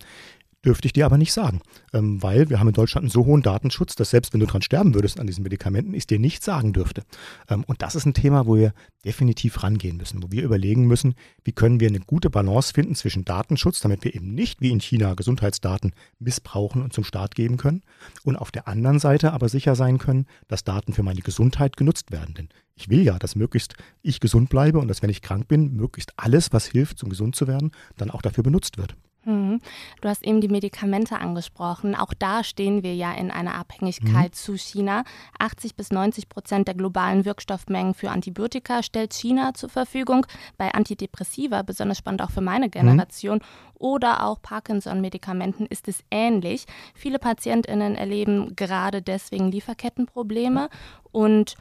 Dürfte 0.66 0.88
ich 0.88 0.94
dir 0.94 1.06
aber 1.06 1.18
nicht 1.18 1.34
sagen, 1.34 1.62
ähm, 1.94 2.22
weil 2.22 2.50
wir 2.50 2.60
haben 2.60 2.68
in 2.68 2.74
Deutschland 2.74 3.04
einen 3.04 3.12
so 3.12 3.26
hohen 3.26 3.42
Datenschutz, 3.42 3.96
dass 3.96 4.10
selbst 4.10 4.34
wenn 4.34 4.40
du 4.40 4.46
dran 4.46 4.62
sterben 4.62 4.94
würdest 4.94 5.20
an 5.20 5.28
diesen 5.28 5.44
Medikamenten, 5.44 5.94
ich 5.94 6.08
dir 6.08 6.20
nicht 6.20 6.44
sagen 6.44 6.74
dürfte. 6.74 7.04
Ähm, 7.50 7.64
und 7.66 7.82
das 7.82 7.96
ist 7.96 8.06
ein 8.06 8.14
Thema, 8.14 8.46
wo 8.46 8.56
wir 8.56 8.74
definitiv 9.06 9.64
rangehen 9.64 9.98
müssen, 9.98 10.22
wo 10.22 10.32
wir 10.32 10.44
überlegen 10.44 10.86
müssen, 10.86 11.16
wie 11.44 11.54
können 11.54 11.80
wir 11.80 11.88
eine 11.88 12.00
gute 12.00 12.30
Balance 12.30 12.74
finden 12.74 12.96
zwischen 12.96 13.26
Datenschutz, 13.26 13.80
damit 13.80 14.04
wir 14.04 14.14
eben 14.14 14.34
nicht 14.34 14.62
wie 14.62 14.72
in 14.72 14.82
China 14.82 15.14
Gesundheitsdaten 15.14 15.94
missbrauchen 16.20 16.82
und 16.82 16.94
zum 16.94 17.04
Staat 17.04 17.36
geben 17.36 17.58
können, 17.58 17.82
und 18.24 18.36
auf 18.36 18.52
der 18.52 18.68
anderen 18.68 19.00
Seite 19.00 19.34
aber 19.34 19.50
sicher 19.50 19.76
sein 19.76 19.98
können, 19.98 20.26
dass 20.48 20.64
Daten 20.64 20.94
für 20.94 21.04
meine 21.04 21.22
Gesundheit 21.22 21.78
genutzt 21.78 22.12
werden. 22.12 22.36
Denn 22.36 22.50
ich 22.76 22.90
will 22.90 23.02
ja, 23.02 23.18
dass 23.20 23.36
möglichst 23.36 23.76
ich 24.02 24.20
gesund 24.20 24.50
bleibe 24.50 24.80
und 24.80 24.88
dass, 24.88 25.02
wenn 25.02 25.10
ich 25.10 25.22
krank 25.22 25.48
bin, 25.48 25.76
möglichst 25.76 26.14
alles, 26.18 26.52
was 26.54 26.66
hilft, 26.66 27.02
um 27.04 27.10
gesund 27.10 27.36
zu 27.36 27.48
werden, 27.48 27.72
dann 27.98 28.10
auch 28.10 28.22
dafür 28.22 28.44
benutzt 28.44 28.78
wird. 28.78 28.96
Mhm. 29.30 29.62
Du 30.02 30.10
hast 30.10 30.26
eben 30.26 30.42
die 30.42 30.48
Medikamente 30.48 31.20
angesprochen. 31.20 31.96
Auch 31.96 32.14
da 32.14 32.44
stehen 32.44 32.84
wir 32.84 32.96
ja 32.96 33.14
in 33.14 33.32
einer 33.32 33.56
Abhängigkeit 33.56 34.32
mhm. 34.32 34.34
zu 34.34 34.58
China. 34.58 35.04
80 35.38 35.76
bis 35.76 35.92
90 35.92 36.30
Prozent 36.30 36.68
der 36.68 36.76
globalen 36.76 37.26
Wirkstoffmengen 37.26 37.94
für 37.94 38.10
Antibiotika 38.10 38.82
stellt 38.82 39.14
China 39.14 39.54
zur 39.54 39.70
Verfügung. 39.70 40.26
Bei 40.58 40.74
Antidepressiva, 40.74 41.62
besonders 41.62 42.00
spannend 42.00 42.24
auch 42.24 42.32
für 42.32 42.42
meine 42.42 42.68
mhm. 42.68 42.72
Generation, 42.72 43.38
mhm. 43.38 43.42
oder 43.78 44.26
auch 44.26 44.42
Parkinson-Medikamenten 44.42 45.66
ist 45.68 45.88
es 45.88 46.04
ähnlich. 46.10 46.66
Viele 46.96 47.20
PatientInnen 47.20 47.96
erleben 47.96 48.56
gerade 48.56 49.02
deswegen 49.02 49.52
Lieferkettenprobleme 49.52 50.70
und 51.12 51.56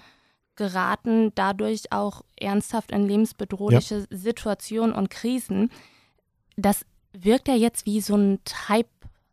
geraten 0.57 1.33
dadurch 1.37 1.92
auch 1.92 2.22
ernsthaft 2.37 2.90
in 2.90 3.07
lebensbedrohliche 3.07 3.98
ja. 3.98 4.07
Situationen 4.11 4.94
und 4.94 5.09
Krisen. 5.09 5.70
Das 6.57 6.85
wirkt 7.24 7.48
ja 7.48 7.54
jetzt 7.54 7.87
wie 7.87 8.00
so 8.00 8.16
ein 8.16 8.40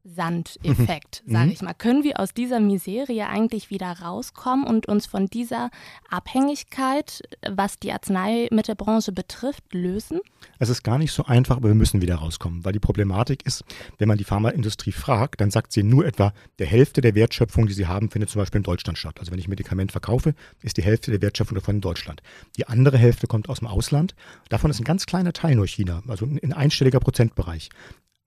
Treibsandeffekt, 0.06 1.24
mhm. 1.26 1.32
sage 1.32 1.52
ich 1.52 1.62
mal. 1.62 1.74
Können 1.74 2.04
wir 2.04 2.20
aus 2.20 2.34
dieser 2.34 2.60
Miserie 2.60 3.28
eigentlich 3.28 3.70
wieder 3.70 3.92
rauskommen 4.00 4.66
und 4.66 4.88
uns 4.88 5.06
von 5.06 5.28
dieser 5.28 5.70
Abhängigkeit, 6.10 7.24
was 7.50 7.80
die 7.80 7.92
Arzneimittelbranche 7.92 9.12
betrifft, 9.12 9.74
lösen? 9.74 10.20
Es 10.60 10.70
ist 10.70 10.84
gar 10.84 10.98
nicht 10.98 11.12
so 11.12 11.26
einfach, 11.26 11.58
aber 11.58 11.70
wir 11.70 11.76
müssen 11.76 12.02
wieder 12.02 12.16
rauskommen, 12.16 12.64
weil 12.64 12.74
die 12.74 12.80
Problematik 12.80 13.46
ist, 13.46 13.64
wenn 13.98 14.08
man 14.08 14.18
die 14.18 14.24
Pharmaindustrie 14.24 14.92
fragt, 14.92 15.42
dann 15.42 15.52
sagt 15.52 15.72
sie 15.72 15.84
nur 15.84 16.06
etwa, 16.06 16.34
der 16.60 16.68
Hälfte 16.68 17.02
der 17.02 17.16
Wertschöpfung, 17.16 17.68
die 17.68 17.74
sie 17.74 17.88
haben, 17.88 18.10
findet 18.10 18.30
zum 18.30 18.42
Beispiel 18.42 18.60
in 18.60 18.64
Deutschland 18.64 18.98
statt. 18.98 19.20
Also 19.20 19.32
wenn 19.32 19.40
ich 19.40 19.48
ein 19.48 19.52
Medikament 19.52 19.92
verkaufe, 19.92 20.34
ist 20.62 20.78
die 20.78 20.84
Hälfte 20.84 21.12
der 21.12 21.22
Wertschöpfung 21.22 21.56
davon 21.56 21.76
in 21.76 21.82
Deutschland. 21.82 22.22
Die 22.58 22.68
andere 22.68 22.98
Hälfte 22.98 23.28
kommt 23.28 23.50
aus 23.50 23.60
dem 23.60 23.68
Ausland. 23.68 24.16
Davon 24.50 24.72
ist 24.72 24.80
ein 24.80 24.86
ganz 24.86 25.06
kleiner 25.06 25.34
Teil 25.34 25.56
nur 25.56 25.68
China, 25.68 26.04
also 26.08 26.26
ein 26.26 26.54
einstelliger 26.54 27.00
Prozentbereich. 27.00 27.70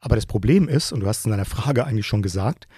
Aber 0.01 0.15
das 0.15 0.27
Problem 0.27 0.69
ist, 0.69 0.93
und 0.93 1.01
du 1.01 1.07
hast 1.07 1.21
es 1.21 1.25
in 1.25 1.33
deiner 1.33 1.45
Frage 1.45 1.85
eigentlich 1.85 2.07
schon 2.07 2.23
gesagt, 2.23 2.69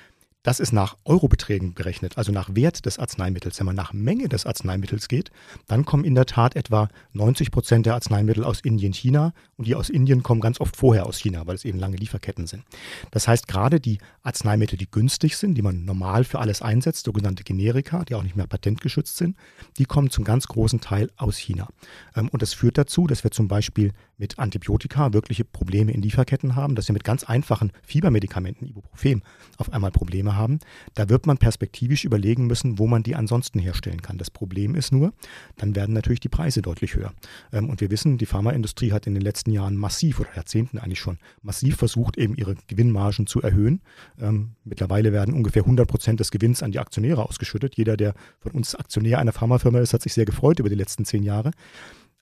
das 0.42 0.58
ist 0.58 0.72
nach 0.72 0.96
Eurobeträgen 1.04 1.74
berechnet, 1.74 2.16
also 2.16 2.32
nach 2.32 2.54
Wert 2.54 2.86
des 2.86 2.98
Arzneimittels. 2.98 3.58
Wenn 3.58 3.66
man 3.66 3.76
nach 3.76 3.92
Menge 3.92 4.28
des 4.28 4.46
Arzneimittels 4.46 5.08
geht, 5.08 5.30
dann 5.66 5.84
kommen 5.84 6.04
in 6.04 6.14
der 6.14 6.24
Tat 6.24 6.56
etwa 6.56 6.88
90 7.12 7.50
Prozent 7.50 7.84
der 7.84 7.94
Arzneimittel 7.94 8.44
aus 8.44 8.60
Indien, 8.60 8.94
China 8.94 9.34
und 9.56 9.66
die 9.66 9.74
aus 9.74 9.90
Indien 9.90 10.22
kommen 10.22 10.40
ganz 10.40 10.58
oft 10.58 10.76
vorher 10.76 11.04
aus 11.04 11.18
China, 11.18 11.46
weil 11.46 11.56
es 11.56 11.66
eben 11.66 11.78
lange 11.78 11.96
Lieferketten 11.96 12.46
sind. 12.46 12.64
Das 13.10 13.28
heißt, 13.28 13.48
gerade 13.48 13.80
die 13.80 13.98
Arzneimittel, 14.22 14.78
die 14.78 14.90
günstig 14.90 15.36
sind, 15.36 15.56
die 15.56 15.62
man 15.62 15.84
normal 15.84 16.24
für 16.24 16.38
alles 16.38 16.62
einsetzt, 16.62 17.04
sogenannte 17.04 17.44
Generika, 17.44 18.04
die 18.04 18.14
auch 18.14 18.22
nicht 18.22 18.36
mehr 18.36 18.46
patentgeschützt 18.46 19.18
sind, 19.18 19.36
die 19.76 19.84
kommen 19.84 20.08
zum 20.08 20.24
ganz 20.24 20.48
großen 20.48 20.80
Teil 20.80 21.10
aus 21.16 21.36
China. 21.36 21.68
Ähm, 22.16 22.30
und 22.30 22.40
das 22.40 22.54
führt 22.54 22.78
dazu, 22.78 23.06
dass 23.06 23.24
wir 23.24 23.30
zum 23.30 23.46
Beispiel 23.46 23.92
mit 24.16 24.38
Antibiotika 24.38 25.12
wirkliche 25.12 25.44
Probleme 25.44 25.92
in 25.92 26.02
Lieferketten 26.02 26.54
haben, 26.54 26.74
dass 26.74 26.88
wir 26.88 26.92
mit 26.92 27.04
ganz 27.04 27.24
einfachen 27.24 27.72
Fiebermedikamenten, 27.82 28.68
Ibuprofen, 28.68 29.22
auf 29.56 29.72
einmal 29.72 29.90
Probleme 29.90 30.29
haben. 30.36 30.58
Da 30.94 31.08
wird 31.08 31.26
man 31.26 31.38
perspektivisch 31.38 32.04
überlegen 32.04 32.46
müssen, 32.46 32.78
wo 32.78 32.86
man 32.86 33.02
die 33.02 33.14
ansonsten 33.14 33.58
herstellen 33.58 34.02
kann. 34.02 34.18
Das 34.18 34.30
Problem 34.30 34.74
ist 34.74 34.92
nur, 34.92 35.12
dann 35.56 35.74
werden 35.74 35.92
natürlich 35.94 36.20
die 36.20 36.28
Preise 36.28 36.62
deutlich 36.62 36.94
höher. 36.94 37.12
Ähm, 37.52 37.68
und 37.68 37.80
wir 37.80 37.90
wissen, 37.90 38.18
die 38.18 38.26
Pharmaindustrie 38.26 38.92
hat 38.92 39.06
in 39.06 39.14
den 39.14 39.22
letzten 39.22 39.50
Jahren 39.50 39.76
massiv 39.76 40.20
oder 40.20 40.34
Jahrzehnten 40.34 40.78
eigentlich 40.78 41.00
schon 41.00 41.18
massiv 41.42 41.76
versucht, 41.76 42.16
eben 42.16 42.34
ihre 42.34 42.56
Gewinnmargen 42.66 43.26
zu 43.26 43.40
erhöhen. 43.42 43.80
Ähm, 44.20 44.52
mittlerweile 44.64 45.12
werden 45.12 45.34
ungefähr 45.34 45.62
100 45.62 45.88
Prozent 45.88 46.20
des 46.20 46.30
Gewinns 46.30 46.62
an 46.62 46.72
die 46.72 46.78
Aktionäre 46.78 47.24
ausgeschüttet. 47.24 47.76
Jeder, 47.76 47.96
der 47.96 48.14
von 48.38 48.52
uns 48.52 48.74
Aktionär 48.74 49.18
einer 49.18 49.32
Pharmafirma 49.32 49.80
ist, 49.80 49.94
hat 49.94 50.02
sich 50.02 50.14
sehr 50.14 50.24
gefreut 50.24 50.58
über 50.58 50.68
die 50.68 50.74
letzten 50.74 51.04
zehn 51.04 51.22
Jahre. 51.22 51.50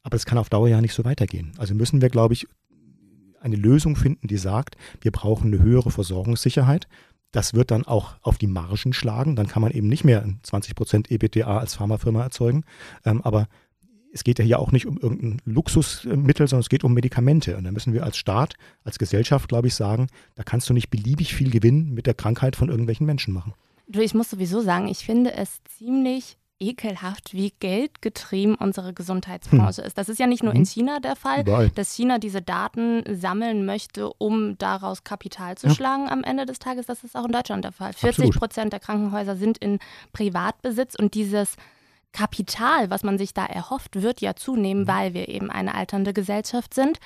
Aber 0.03 0.17
es 0.17 0.25
kann 0.25 0.39
auf 0.39 0.49
Dauer 0.49 0.69
ja 0.69 0.81
nicht 0.81 0.95
so 0.95 1.05
weitergehen. 1.05 1.53
Also 1.59 1.75
müssen 1.75 2.01
wir, 2.01 2.09
glaube 2.09 2.35
ich, 2.35 2.47
eine 3.41 3.57
Lösung 3.57 3.97
finden, 3.97 4.27
die 4.27 4.37
sagt, 4.37 4.77
wir 5.01 5.13
brauchen 5.13 5.53
eine 5.53 5.63
höhere 5.63 5.91
Versorgungssicherheit. 5.91 6.89
Das 7.33 7.55
wird 7.55 7.71
dann 7.71 7.85
auch 7.85 8.17
auf 8.23 8.39
die 8.39 8.47
Margen 8.47 8.93
schlagen. 8.93 9.37
Dann 9.37 9.49
kann 9.49 9.63
man 9.63 9.73
eben 9.73 9.89
nicht 9.89 10.05
mehr 10.05 10.25
20 10.43 10.75
Prozent 10.75 11.11
EBITDA 11.11 11.59
als 11.59 11.75
Pharmafirma 11.75 12.23
erzeugen. 12.23 12.65
Ähm, 13.05 13.23
aber 13.23 13.49
es 14.13 14.25
geht 14.25 14.39
ja 14.39 14.45
hier 14.45 14.59
auch 14.59 14.73
nicht 14.73 14.87
um 14.87 14.99
irgendein 14.99 15.43
Luxusmittel, 15.45 16.49
sondern 16.49 16.63
es 16.63 16.69
geht 16.69 16.85
um 16.85 16.95
Medikamente. 16.95 17.57
Und 17.57 17.65
da 17.65 17.73
müssen 17.73 17.93
wir 17.93 18.05
als 18.05 18.17
Staat, 18.17 18.55
als 18.83 18.99
Gesellschaft, 18.99 19.49
glaube 19.49 19.69
ich, 19.69 19.75
sagen, 19.75 20.09
da 20.35 20.43
kannst 20.43 20.69
du 20.69 20.75
nicht 20.75 20.91
beliebig 20.91 21.35
viel 21.35 21.51
Gewinn 21.51 21.93
mit 21.93 22.07
der 22.07 22.15
Krankheit 22.15 22.57
von 22.57 22.69
irgendwelchen 22.69 23.07
Menschen 23.07 23.35
machen. 23.35 23.53
Du, 23.87 24.01
ich 24.01 24.15
muss 24.15 24.31
sowieso 24.31 24.61
sagen, 24.61 24.89
ich 24.89 25.05
finde 25.05 25.33
es 25.35 25.61
ziemlich 25.65 26.37
ekelhaft, 26.61 27.35
wie 27.35 27.53
geldgetrieben 27.61 28.55
unsere 28.57 28.93
Gesundheitsbranche 28.93 29.83
hm. 29.83 29.87
ist. 29.87 29.99
Das 29.99 30.09
ist 30.09 30.19
ja 30.19 30.27
nicht 30.27 30.43
nur 30.43 30.53
in 30.53 30.61
mhm. 30.61 30.67
China 30.67 31.01
der 31.01 31.15
Fall, 31.15 31.41
Überall. 31.41 31.71
dass 31.71 31.95
China 31.95 32.19
diese 32.19 32.43
Daten 32.43 33.03
sammeln 33.09 33.65
möchte, 33.65 34.13
um 34.15 34.59
daraus 34.59 35.05
Kapital 35.05 35.57
zu 35.57 35.69
ja. 35.69 35.75
schlagen 35.75 36.09
am 36.09 36.25
Ende 36.25 36.47
des 36.47 36.59
Tages. 36.59 36.87
Das 36.87 37.05
ist 37.05 37.17
auch 37.17 37.27
in 37.27 37.33
Deutschland 37.33 37.65
der 37.65 37.73
Fall. 37.73 37.93
40 37.93 38.33
Prozent 38.33 38.73
der 38.73 38.81
Krankenhäuser 38.81 39.37
sind 39.37 39.59
in 39.59 39.79
Privatbesitz 40.13 40.97
und 40.97 41.15
dieses 41.15 41.55
Kapital, 42.13 42.91
was 42.91 43.05
man 43.05 43.19
sich 43.19 43.35
da 43.35 43.47
erhofft, 43.47 44.03
wird 44.03 44.21
ja 44.21 44.35
zunehmen, 44.35 44.83
mhm. 44.83 44.89
weil 44.89 45.15
wir 45.15 45.29
eben 45.29 45.51
eine 45.51 45.75
alternde 45.75 46.13
Gesellschaft 46.13 46.75
sind. 46.75 46.99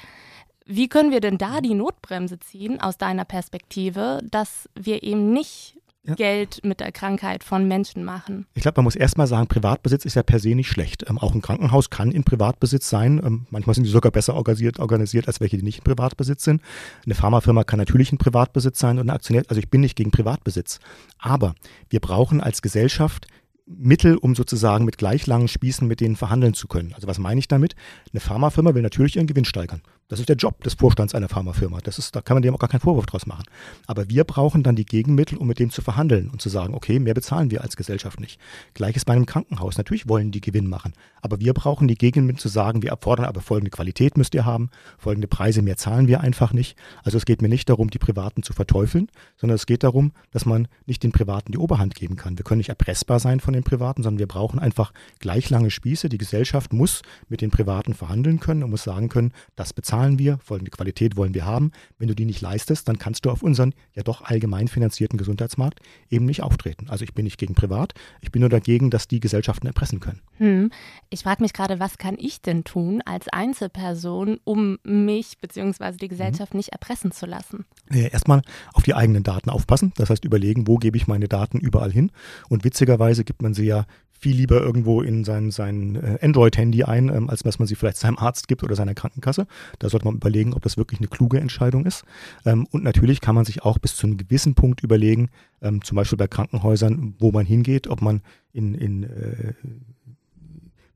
Wie 0.65 0.89
können 0.89 1.11
wir 1.11 1.21
denn 1.21 1.39
da 1.39 1.61
die 1.61 1.75
Notbremse 1.75 2.39
ziehen 2.39 2.81
aus 2.81 2.97
deiner 2.97 3.25
Perspektive, 3.25 4.21
dass 4.23 4.69
wir 4.75 5.03
eben 5.03 5.33
nicht 5.33 5.77
ja. 6.05 6.15
Geld 6.15 6.61
mit 6.65 6.81
der 6.81 6.91
Krankheit 6.91 7.45
von 7.45 7.69
Menschen 7.69 8.05
machen. 8.05 8.47
Ich 8.55 8.63
glaube, 8.63 8.79
man 8.79 8.85
muss 8.85 8.97
erstmal 8.97 9.27
sagen, 9.27 9.47
Privatbesitz 9.47 10.05
ist 10.05 10.15
ja 10.15 10.23
per 10.23 10.39
se 10.39 10.55
nicht 10.55 10.69
schlecht. 10.69 11.09
Ähm, 11.09 11.19
auch 11.19 11.35
ein 11.35 11.43
Krankenhaus 11.43 11.91
kann 11.91 12.11
in 12.11 12.25
Privatbesitz 12.25 12.89
sein. 12.89 13.21
Ähm, 13.25 13.47
manchmal 13.51 13.75
sind 13.75 13.85
die 13.85 13.91
sogar 13.91 14.11
besser 14.11 14.35
organisiert, 14.35 14.81
organisiert 14.81 15.29
als 15.29 15.41
welche, 15.41 15.57
die 15.57 15.63
nicht 15.63 15.79
in 15.79 15.85
Privatbesitz 15.85 16.45
sind. 16.45 16.61
Eine 17.05 17.15
Pharmafirma 17.15 17.65
kann 17.65 17.79
natürlich 17.79 18.11
in 18.11 18.19
Privatbesitz 18.19 18.79
sein 18.79 18.99
und 18.99 19.09
eine 19.09 19.15
Aktionär. 19.15 19.45
Also 19.49 19.61
ich 19.61 19.71
bin 19.71 19.81
nicht 19.81 19.97
gegen 19.97 20.11
Privatbesitz. 20.11 20.81
Aber 21.19 21.55
wir 21.89 22.01
brauchen 22.01 22.41
als 22.41 22.63
Gesellschaft 22.63 23.27
Mittel, 23.65 24.17
um 24.17 24.35
sozusagen 24.35 24.85
mit 24.85 24.99
gleich 24.99 25.27
langen 25.27 25.49
Spießen 25.49 25.87
mit 25.87 26.01
denen 26.01 26.17
verhandeln 26.17 26.55
zu 26.55 26.67
können. 26.67 26.93
Also 26.95 27.07
was 27.07 27.19
meine 27.19 27.39
ich 27.39 27.49
damit? 27.49 27.75
Eine 28.13 28.21
Pharmafirma 28.21 28.75
will 28.75 28.83
natürlich 28.83 29.17
ihren 29.17 29.27
Gewinn 29.29 29.45
steigern. 29.45 29.83
Das 30.13 30.21
ist 30.21 30.29
der 30.29 30.37
Job 30.37 30.63
des 30.63 30.75
Vorstands 30.75 31.15
einer 31.15 31.31
Pharmafirma. 31.31 31.79
Das 31.83 31.97
ist, 31.97 32.15
da 32.15 32.21
kann 32.21 32.35
man 32.35 32.43
dem 32.43 32.55
auch 32.55 32.59
gar 32.59 32.69
keinen 32.69 32.81
Vorwurf 32.81 33.07
draus 33.07 33.25
machen. 33.25 33.45
Aber 33.87 34.11
wir 34.11 34.25
brauchen 34.25 34.63
dann 34.63 34.77
die 34.77 34.85
Gegenmittel, 34.85 35.39
um 35.39 35.47
mit 35.47 35.59
dem 35.59 35.71
zu 35.71 35.81
verhandeln 35.81 36.29
und 36.29 36.43
zu 36.43 36.51
sagen, 36.51 36.75
okay, 36.75 36.99
mehr 36.99 37.15
bezahlen 37.15 37.51
wir 37.51 37.63
als 37.63 37.79
Gesellschaft 37.79 38.21
nicht. 38.21 38.39
Gleiches 38.75 39.07
bei 39.07 39.15
einem 39.15 39.25
Krankenhaus. 39.25 39.79
Natürlich 39.79 40.11
wollen 40.11 40.31
die 40.31 40.43
Gewinn 40.43 40.69
machen. 40.69 40.93
Aber 41.23 41.41
wir 41.41 41.55
brauchen 41.55 41.89
die 41.89 41.95
Gegenmittel 41.95 42.41
zu 42.41 42.49
sagen, 42.49 42.83
wir 42.83 42.91
erfordern 42.91 43.25
aber 43.25 43.41
folgende 43.41 43.71
Qualität 43.71 44.19
müsst 44.19 44.35
ihr 44.35 44.45
haben, 44.45 44.69
folgende 44.99 45.29
Preise, 45.29 45.63
mehr 45.63 45.79
zahlen 45.79 46.09
wir 46.09 46.21
einfach 46.21 46.53
nicht. 46.53 46.77
Also 47.05 47.17
es 47.17 47.25
geht 47.25 47.41
mir 47.41 47.49
nicht 47.49 47.71
darum, 47.71 47.89
die 47.89 47.99
Privaten 47.99 48.43
zu 48.43 48.53
verteufeln, 48.53 49.09
sondern 49.39 49.55
es 49.55 49.65
geht 49.65 49.83
darum, 49.83 50.13
dass 50.31 50.45
man 50.45 50.69
nicht 50.85 51.05
den 51.05 51.13
Privaten 51.13 51.53
die 51.53 51.59
Oberhand 51.59 51.95
geben 51.95 52.17
kann. 52.17 52.37
Wir 52.37 52.45
können 52.45 52.59
nicht 52.59 52.69
erpressbar 52.69 53.19
sein 53.19 53.41
von 53.41 53.55
den 53.55 53.63
Privaten, 53.63 54.03
sondern 54.03 54.19
wir 54.19 54.29
brauchen 54.29 54.59
einfach 54.59 54.93
gleich 55.21 55.49
lange 55.49 55.71
Spieße. 55.71 56.11
Die 56.11 56.19
Gesellschaft 56.19 56.75
muss 56.75 57.01
mit 57.31 57.41
den 57.41 57.51
Privaten 57.51 57.95
verhandeln 57.95 58.39
können 58.41 58.63
und 58.63 58.71
muss 58.71 58.83
sagen 58.83 59.09
können, 59.09 59.33
das 59.57 59.73
bezahlen 59.73 60.02
zahlen 60.03 60.19
wir, 60.19 60.39
folgende 60.39 60.73
Qualität 60.73 61.17
wollen 61.17 61.33
wir 61.33 61.47
haben. 61.47 61.71
Wenn 61.99 62.09
du 62.09 62.15
die 62.15 62.25
nicht 62.25 62.41
leistest, 62.41 62.89
dann 62.89 62.99
kannst 62.99 63.25
du 63.25 63.31
auf 63.31 63.43
unseren 63.43 63.73
ja 63.95 64.03
doch 64.03 64.23
allgemein 64.23 64.67
finanzierten 64.67 65.17
Gesundheitsmarkt 65.17 65.79
eben 66.11 66.25
nicht 66.25 66.43
auftreten. 66.43 66.87
Also 66.89 67.05
ich 67.05 67.15
bin 67.15 67.25
nicht 67.25 67.39
gegen 67.39 67.55
privat, 67.55 67.95
ich 68.21 68.33
bin 68.33 68.41
nur 68.41 68.49
dagegen, 68.49 68.91
dass 68.91 69.07
die 69.07 69.21
Gesellschaften 69.21 69.69
erpressen 69.69 70.01
können. 70.01 70.21
Hm. 70.39 70.71
Ich 71.11 71.23
frage 71.23 71.41
mich 71.41 71.53
gerade, 71.53 71.79
was 71.79 71.99
kann 71.99 72.17
ich 72.19 72.43
denn 72.43 72.65
tun 72.65 73.01
als 73.05 73.29
Einzelperson, 73.29 74.41
um 74.43 74.79
mich 74.83 75.39
bzw. 75.39 75.93
die 75.93 76.09
Gesellschaft 76.09 76.53
mhm. 76.53 76.59
nicht 76.59 76.71
erpressen 76.71 77.13
zu 77.13 77.27
lassen? 77.27 77.65
Erstmal 77.89 78.43
auf 78.73 78.83
die 78.83 78.95
eigenen 78.95 79.23
Daten 79.23 79.51
aufpassen. 79.51 79.93
Das 79.97 80.11
heißt, 80.11 80.25
überlegen, 80.25 80.67
wo 80.67 80.79
gebe 80.79 80.97
ich 80.97 81.07
meine 81.07 81.29
Daten 81.29 81.59
überall 81.59 81.93
hin. 81.93 82.11
Und 82.49 82.65
witzigerweise 82.65 83.23
gibt 83.23 83.41
man 83.41 83.55
sie 83.55 83.67
ja 83.67 83.87
viel 84.23 84.37
lieber 84.37 84.61
irgendwo 84.61 85.03
in 85.03 85.25
sein, 85.25 85.51
sein 85.51 85.97
äh, 85.97 86.19
Android-Handy 86.23 86.85
ein, 86.85 87.09
ähm, 87.09 87.29
als 87.29 87.43
dass 87.43 87.59
man 87.59 87.67
sie 87.67 87.75
vielleicht 87.75 87.97
seinem 87.97 88.19
Arzt 88.19 88.47
gibt 88.47 88.63
oder 88.63 88.77
seiner 88.77 88.95
Krankenkasse. 88.95 89.49
Da 89.81 89.89
sollte 89.89 90.07
man 90.07 90.15
überlegen, 90.15 90.55
ob 90.55 90.63
das 90.63 90.77
wirklich 90.77 91.01
eine 91.01 91.09
kluge 91.09 91.41
Entscheidung 91.41 91.85
ist. 91.85 92.05
Ähm, 92.47 92.67
und 92.71 92.85
natürlich 92.85 93.21
kann 93.21 93.35
man 93.35 93.45
sich 93.45 93.65
auch 93.65 93.79
bis 93.79 93.97
zu 93.97 94.07
einem 94.07 94.17
gewissen 94.17 94.55
Punkt 94.55 94.83
überlegen, 94.83 95.29
ähm, 95.61 95.83
zum 95.83 95.97
Beispiel 95.97 96.19
bei 96.19 96.29
Krankenhäusern, 96.29 97.17
wo 97.19 97.33
man 97.33 97.45
hingeht, 97.45 97.89
ob 97.89 98.01
man 98.01 98.23
in, 98.53 98.75
in 98.75 99.03
äh, 99.03 99.55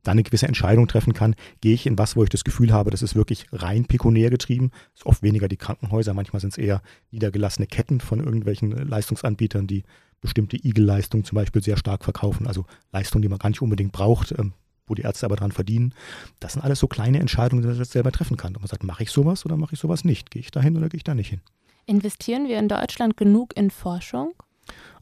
dann 0.07 0.13
eine 0.13 0.23
gewisse 0.23 0.47
Entscheidung 0.47 0.87
treffen 0.87 1.13
kann, 1.13 1.35
gehe 1.61 1.75
ich 1.75 1.85
in 1.87 1.99
was, 1.99 2.15
wo 2.15 2.23
ich 2.23 2.31
das 2.31 2.45
Gefühl 2.45 2.73
habe, 2.73 2.91
das 2.91 3.03
ist 3.03 3.17
wirklich 3.17 3.47
rein 3.53 3.87
pekunär 3.87 4.31
getrieben, 4.31 4.71
das 4.71 5.01
ist 5.01 5.07
oft 5.07 5.23
weniger 5.25 5.49
die 5.49 5.57
Krankenhäuser, 5.57 6.15
manchmal 6.15 6.39
sind 6.39 6.51
es 6.51 6.59
eher 6.59 6.81
niedergelassene 7.11 7.67
Ketten 7.67 8.01
von 8.01 8.21
irgendwelchen 8.21 8.71
Leistungsanbietern, 8.71 9.67
die 9.67 9.83
bestimmte 10.21 10.57
Igel-Leistungen 10.57 11.25
zum 11.25 11.37
Beispiel 11.37 11.63
sehr 11.63 11.77
stark 11.77 12.05
verkaufen, 12.05 12.47
also 12.47 12.65
Leistungen, 12.93 13.23
die 13.23 13.29
man 13.29 13.39
gar 13.39 13.51
nicht 13.51 13.63
unbedingt 13.63 13.93
braucht, 13.93 14.33
ähm, 14.39 14.53
wo 14.87 14.95
die 14.95 15.03
Ärzte 15.03 15.27
aber 15.27 15.37
dran 15.37 15.53
verdienen. 15.53 15.95
Das 16.41 16.53
sind 16.55 16.63
alles 16.63 16.79
so 16.79 16.87
kleine 16.87 17.19
Entscheidungen, 17.19 17.63
die 17.63 17.69
man 17.69 17.77
jetzt 17.77 17.93
selber 17.93 18.13
treffen 18.13 18.37
kann. 18.37 18.55
Und 18.55 18.63
man 18.63 18.69
sagt, 18.69 18.85
mache 18.85 19.03
ich 19.03 19.11
sowas 19.11 19.45
oder 19.45 19.57
mache 19.57 19.75
ich 19.75 19.81
sowas 19.81 20.05
nicht? 20.05 20.31
Gehe 20.31 20.41
ich 20.41 20.51
da 20.51 20.61
hin 20.61 20.77
oder 20.77 20.89
gehe 20.89 20.99
ich 20.99 21.05
da 21.05 21.15
nicht 21.15 21.31
hin? 21.31 21.41
Investieren 21.87 22.49
wir 22.49 22.59
in 22.59 22.69
Deutschland 22.69 23.17
genug 23.17 23.57
in 23.57 23.71
Forschung? 23.71 24.35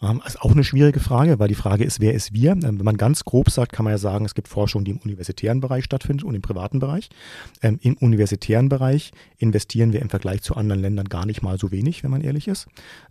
Ähm, 0.02 0.20
ist 0.26 0.40
auch 0.40 0.52
eine 0.52 0.64
schwierige 0.64 1.00
Frage, 1.00 1.38
weil 1.38 1.48
die 1.48 1.54
Frage 1.54 1.84
ist, 1.84 2.00
wer 2.00 2.12
ist 2.12 2.34
wir? 2.34 2.52
Ähm, 2.52 2.78
wenn 2.78 2.84
man 2.84 2.96
ganz 2.96 3.24
grob 3.24 3.50
sagt, 3.50 3.72
kann 3.72 3.84
man 3.84 3.92
ja 3.92 3.98
sagen, 3.98 4.24
es 4.24 4.34
gibt 4.34 4.48
Forschung, 4.48 4.84
die 4.84 4.90
im 4.90 4.98
universitären 4.98 5.60
Bereich 5.60 5.84
stattfindet 5.84 6.24
und 6.24 6.34
im 6.34 6.42
privaten 6.42 6.78
Bereich. 6.78 7.08
Ähm, 7.62 7.78
Im 7.80 7.96
universitären 7.96 8.68
Bereich 8.68 9.12
investieren 9.38 9.92
wir 9.92 10.02
im 10.02 10.10
Vergleich 10.10 10.42
zu 10.42 10.56
anderen 10.56 10.82
Ländern 10.82 11.08
gar 11.08 11.24
nicht 11.24 11.42
mal 11.42 11.58
so 11.58 11.70
wenig, 11.70 12.04
wenn 12.04 12.10
man 12.10 12.20
ehrlich 12.20 12.48
ist. 12.48 12.66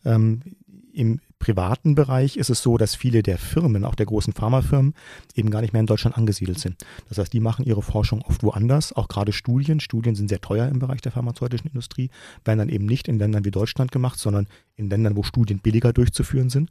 Ähm, 0.05 0.41
im 0.93 1.19
privaten 1.39 1.95
Bereich 1.95 2.37
ist 2.37 2.49
es 2.49 2.61
so, 2.61 2.77
dass 2.77 2.95
viele 2.95 3.23
der 3.23 3.37
Firmen, 3.37 3.83
auch 3.83 3.95
der 3.95 4.05
großen 4.05 4.31
Pharmafirmen, 4.31 4.93
eben 5.35 5.49
gar 5.49 5.61
nicht 5.61 5.73
mehr 5.73 5.81
in 5.81 5.87
Deutschland 5.87 6.17
angesiedelt 6.17 6.59
sind. 6.59 6.85
Das 7.09 7.17
heißt, 7.17 7.33
die 7.33 7.39
machen 7.39 7.65
ihre 7.65 7.81
Forschung 7.81 8.21
oft 8.21 8.43
woanders, 8.43 8.93
auch 8.93 9.07
gerade 9.07 9.33
Studien. 9.33 9.79
Studien 9.79 10.15
sind 10.15 10.29
sehr 10.29 10.39
teuer 10.39 10.69
im 10.69 10.79
Bereich 10.79 11.01
der 11.01 11.11
pharmazeutischen 11.11 11.67
Industrie, 11.67 12.09
werden 12.45 12.59
dann 12.59 12.69
eben 12.69 12.85
nicht 12.85 13.07
in 13.07 13.19
Ländern 13.19 13.43
wie 13.43 13.51
Deutschland 13.51 13.91
gemacht, 13.91 14.19
sondern 14.19 14.47
in 14.75 14.89
Ländern, 14.89 15.17
wo 15.17 15.23
Studien 15.23 15.59
billiger 15.59 15.91
durchzuführen 15.91 16.49
sind 16.49 16.69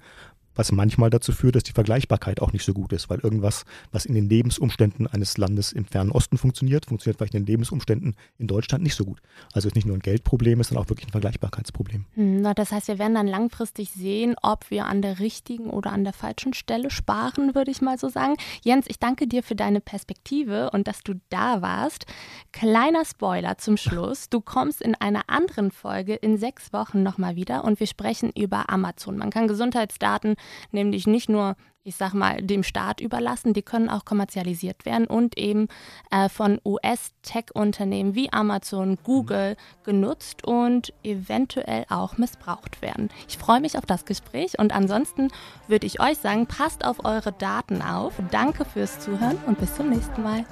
was 0.55 0.73
manchmal 0.73 1.11
dazu 1.11 1.33
führt, 1.33 1.57
dass 1.57 1.63
die 1.63 1.73
Vergleichbarkeit 1.73 2.41
auch 2.41 2.53
nicht 2.53 2.65
so 2.65 2.73
gut 2.73 2.93
ist, 2.93 3.11
weil 3.11 3.21
irgendwas, 3.21 3.65
was 3.91 4.05
in 4.05 4.15
den 4.15 4.29
Lebensumständen 4.29 5.07
eines 5.07 5.39
Landes 5.39 5.73
im 5.73 5.85
fernen 5.85 6.11
Osten 6.11 6.39
funktioniert, 6.39 6.87
funktioniert 6.87 7.19
vielleicht 7.19 7.35
in 7.35 7.43
den 7.43 7.47
Lebensumständen 7.47 8.17
in 8.39 8.47
Deutschland 8.47 8.85
nicht 8.85 8.95
so 8.95 9.05
gut. 9.05 9.21
Also 9.53 9.67
es 9.69 9.73
ist 9.73 9.75
nicht 9.77 9.87
nur 9.87 9.97
ein 9.97 10.01
Geldproblem, 10.01 10.61
es 10.61 10.71
ist 10.71 10.77
auch 10.77 10.89
wirklich 10.89 11.09
ein 11.09 11.13
Vergleichbarkeitsproblem. 11.13 12.07
Hm, 12.15 12.43
na, 12.43 12.55
das 12.55 12.73
heißt, 12.73 12.89
wir 12.89 12.99
werden 12.99 13.15
dann 13.15 13.27
langfristig 13.27 13.91
sehen, 13.91 14.35
ob 14.43 14.71
wir 14.71 14.87
an 14.87 15.03
der 15.03 15.19
richtigen 15.19 15.71
oder 15.71 15.93
an 15.93 16.05
der 16.05 16.13
falschen 16.13 16.55
Stelle 16.55 16.91
sparen, 16.91 17.55
würde 17.55 17.71
ich 17.71 17.81
mal 17.81 17.99
so 17.99 18.09
sagen. 18.09 18.37
Jens, 18.63 18.87
ich 18.89 18.99
danke 18.99 19.27
dir 19.27 19.43
für 19.43 19.55
deine 19.55 19.81
Perspektive 19.81 20.71
und 20.71 20.87
dass 20.89 21.03
du 21.03 21.15
da 21.31 21.63
warst. 21.63 22.07
Kleiner 22.53 23.05
Spoiler 23.05 23.59
zum 23.59 23.77
Schluss. 23.77 24.29
Du 24.29 24.41
kommst 24.41 24.83
in 24.83 24.95
einer 24.95 25.29
anderen 25.29 25.71
Folge 25.71 26.15
in 26.15 26.37
sechs 26.37 26.73
Wochen 26.73 27.03
nochmal 27.03 27.37
wieder 27.37 27.65
und 27.65 27.81
wir 27.81 27.87
sprechen 27.87 28.31
über 28.37 28.71
Amazon. 28.71 29.17
Man 29.17 29.31
kann 29.31 29.49
Gesundheitsdaten 29.49 30.37
nämlich 30.71 31.07
nicht 31.07 31.29
nur 31.29 31.57
ich 31.85 31.97
sag 31.97 32.15
mal, 32.15 32.41
dem 32.43 32.63
Staat 32.63 33.01
überlassen. 33.01 33.55
Die 33.55 33.63
können 33.63 33.89
auch 33.89 34.05
kommerzialisiert 34.05 34.87
werden 34.87 35.07
und 35.07 35.37
eben 35.37 35.69
äh, 36.11 36.29
von 36.29 36.61
US-Tech-Unternehmen 36.65 38.15
wie 38.15 38.33
Amazon, 38.33 38.99
Google 39.03 39.57
genutzt 39.85 40.45
und 40.45 40.93
eventuell 41.03 41.85
auch 41.89 42.19
missbraucht 42.19 42.83
werden. 42.83 43.11
Ich 43.29 43.39
freue 43.39 43.61
mich 43.61 43.77
auf 43.79 43.87
das 43.87 44.05
Gespräch 44.05 44.59
und 44.59 44.73
ansonsten 44.75 45.29
würde 45.67 45.87
ich 45.87 46.01
euch 46.01 46.19
sagen, 46.19 46.47
passt 46.47 46.85
auf 46.85 47.05
eure 47.05 47.33
Daten 47.33 47.83
auf. 47.83 48.15
Danke 48.31 48.65
fürs 48.65 49.01
Zuhören 49.01 49.39
und 49.47 49.59
bis 49.59 49.75
zum 49.75 49.91
nächsten 49.91 50.23
Mal. 50.23 50.45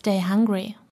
Stay 0.00 0.18
hungry. 0.18 0.80